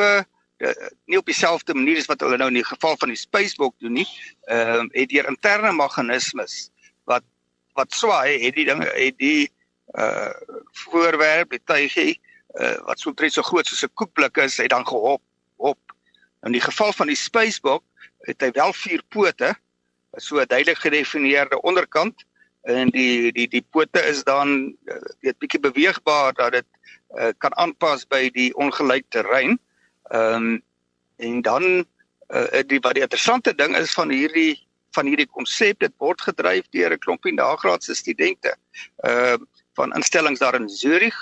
uh, 0.60 0.88
nie 1.06 1.17
op 1.17 1.26
dieselfde 1.26 1.74
manier 1.74 1.98
as 2.02 2.10
wat 2.12 2.22
hulle 2.26 2.38
nou 2.38 2.50
in 2.52 2.60
die 2.60 2.67
geval 2.67 2.98
van 3.00 3.13
die 3.13 3.19
spacewalk 3.19 3.76
doen 3.80 4.00
nie, 4.02 4.08
ehm 4.48 4.89
uh, 4.89 5.02
het 5.02 5.12
hier 5.12 5.28
interne 5.28 5.74
meganismes 5.74 6.69
wat 7.10 7.24
wat 7.78 7.93
swaai, 7.95 8.39
het 8.43 8.56
die 8.56 8.65
ding 8.67 8.84
het 8.84 9.17
die 9.17 9.52
uh 9.98 10.34
voorwerp, 10.86 11.50
die 11.50 11.63
tuigie 11.63 12.19
uh 12.60 12.76
wat 12.86 13.00
so 13.00 13.13
baie 13.13 13.32
so 13.32 13.45
groot 13.45 13.67
soos 13.67 13.84
'n 13.84 13.93
koekblik 13.93 14.38
is, 14.38 14.58
het 14.58 14.69
dan 14.69 14.88
gehop 14.88 15.22
op. 15.58 15.80
In 16.45 16.52
die 16.52 16.62
geval 16.62 16.93
van 16.93 17.08
die 17.08 17.15
spacewalk 17.19 17.84
het 18.28 18.41
hy 18.41 18.52
wel 18.52 18.74
vier 18.74 19.04
pote, 19.10 19.56
so 20.17 20.39
'n 20.39 20.48
duidelik 20.48 20.78
gedefinieerde 20.78 21.62
onderkant 21.62 22.26
en 22.62 22.89
die 22.89 23.32
die 23.32 23.48
die 23.48 23.65
pote 23.72 24.02
is 24.06 24.24
dan 24.24 24.76
uh, 24.86 24.95
weet 25.22 25.38
bietjie 25.38 25.60
beweegbaar 25.60 26.34
dat 26.34 26.52
dit 26.52 26.67
uh, 27.15 27.32
kan 27.38 27.56
aanpas 27.56 28.06
by 28.08 28.30
die 28.30 28.54
ongelyk 28.56 29.06
terrein. 29.10 29.60
Ehm 30.10 30.36
um, 30.36 30.63
en 31.19 31.41
dan 31.41 31.86
uh, 32.30 32.62
die 32.65 32.80
wat 32.80 32.95
die 32.95 33.04
interessante 33.04 33.56
ding 33.56 33.76
is 33.78 33.93
van 33.93 34.10
hierdie 34.10 34.56
van 34.95 35.06
hierdie 35.06 35.28
konsep 35.28 35.80
dit 35.84 35.93
word 36.02 36.22
gedryf 36.22 36.69
deur 36.74 36.93
'n 36.93 37.04
klompie 37.06 37.34
nagraadse 37.34 37.95
studente 37.95 38.56
uh 39.04 39.38
van 39.78 39.93
instellings 39.95 40.39
daar 40.39 40.56
in 40.56 40.69
Zurich 40.69 41.17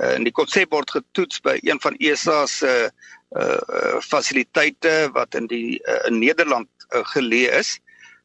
uh, 0.00 0.14
en 0.14 0.24
die 0.24 0.32
konsep 0.32 0.70
word 0.70 0.90
getoets 0.90 1.40
by 1.40 1.58
een 1.62 1.80
van 1.80 1.96
ESA 1.98 2.46
se 2.46 2.90
uh, 3.36 3.60
uh 3.68 4.00
fasiliteite 4.00 5.10
wat 5.12 5.34
in 5.34 5.46
die 5.46 5.80
uh, 5.84 6.06
in 6.06 6.18
Nederland 6.18 6.68
uh, 6.90 7.04
geleë 7.14 7.52
is. 7.58 7.78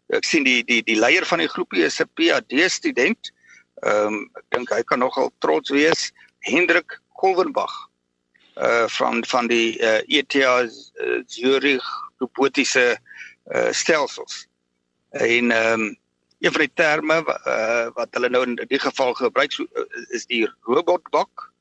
Ek 0.08 0.24
sien 0.24 0.43
die 0.43 0.63
die 0.63 0.82
die 0.84 1.00
leier 1.00 1.26
van 1.26 1.39
die 1.39 1.52
groepie 1.52 1.84
is 1.84 2.00
'n 2.00 2.10
PhD 2.15 2.70
student. 2.72 3.34
Ehm 3.84 4.13
um, 4.13 4.30
ek 4.36 4.46
dink 4.56 4.70
hy 4.70 4.84
kan 4.84 5.00
nogal 5.00 5.32
trots 5.39 5.70
wees. 5.70 6.12
Hendrik 6.39 7.00
Kolvenbach 7.20 7.87
uh 8.58 8.88
van 8.88 9.26
van 9.26 9.48
die 9.48 9.80
uh, 9.80 10.02
ETH 10.08 10.36
uh, 10.36 10.67
Zurich 11.26 11.86
robotiese 12.17 12.98
uh, 13.54 13.72
stelsels. 13.72 14.48
En 15.10 15.52
ehm 15.52 15.82
um, 15.82 15.98
een 16.39 16.52
van 16.52 16.62
die 16.62 16.74
terme 16.74 17.15
uh, 17.48 17.88
wat 17.93 18.08
hulle 18.12 18.30
nou 18.30 18.43
in 18.46 18.56
die 18.67 18.80
geval 18.80 19.13
gebruik 19.13 19.52
so, 19.52 19.65
uh, 19.74 19.86
is 20.13 20.26
die 20.26 20.46
robotbok. 20.62 21.54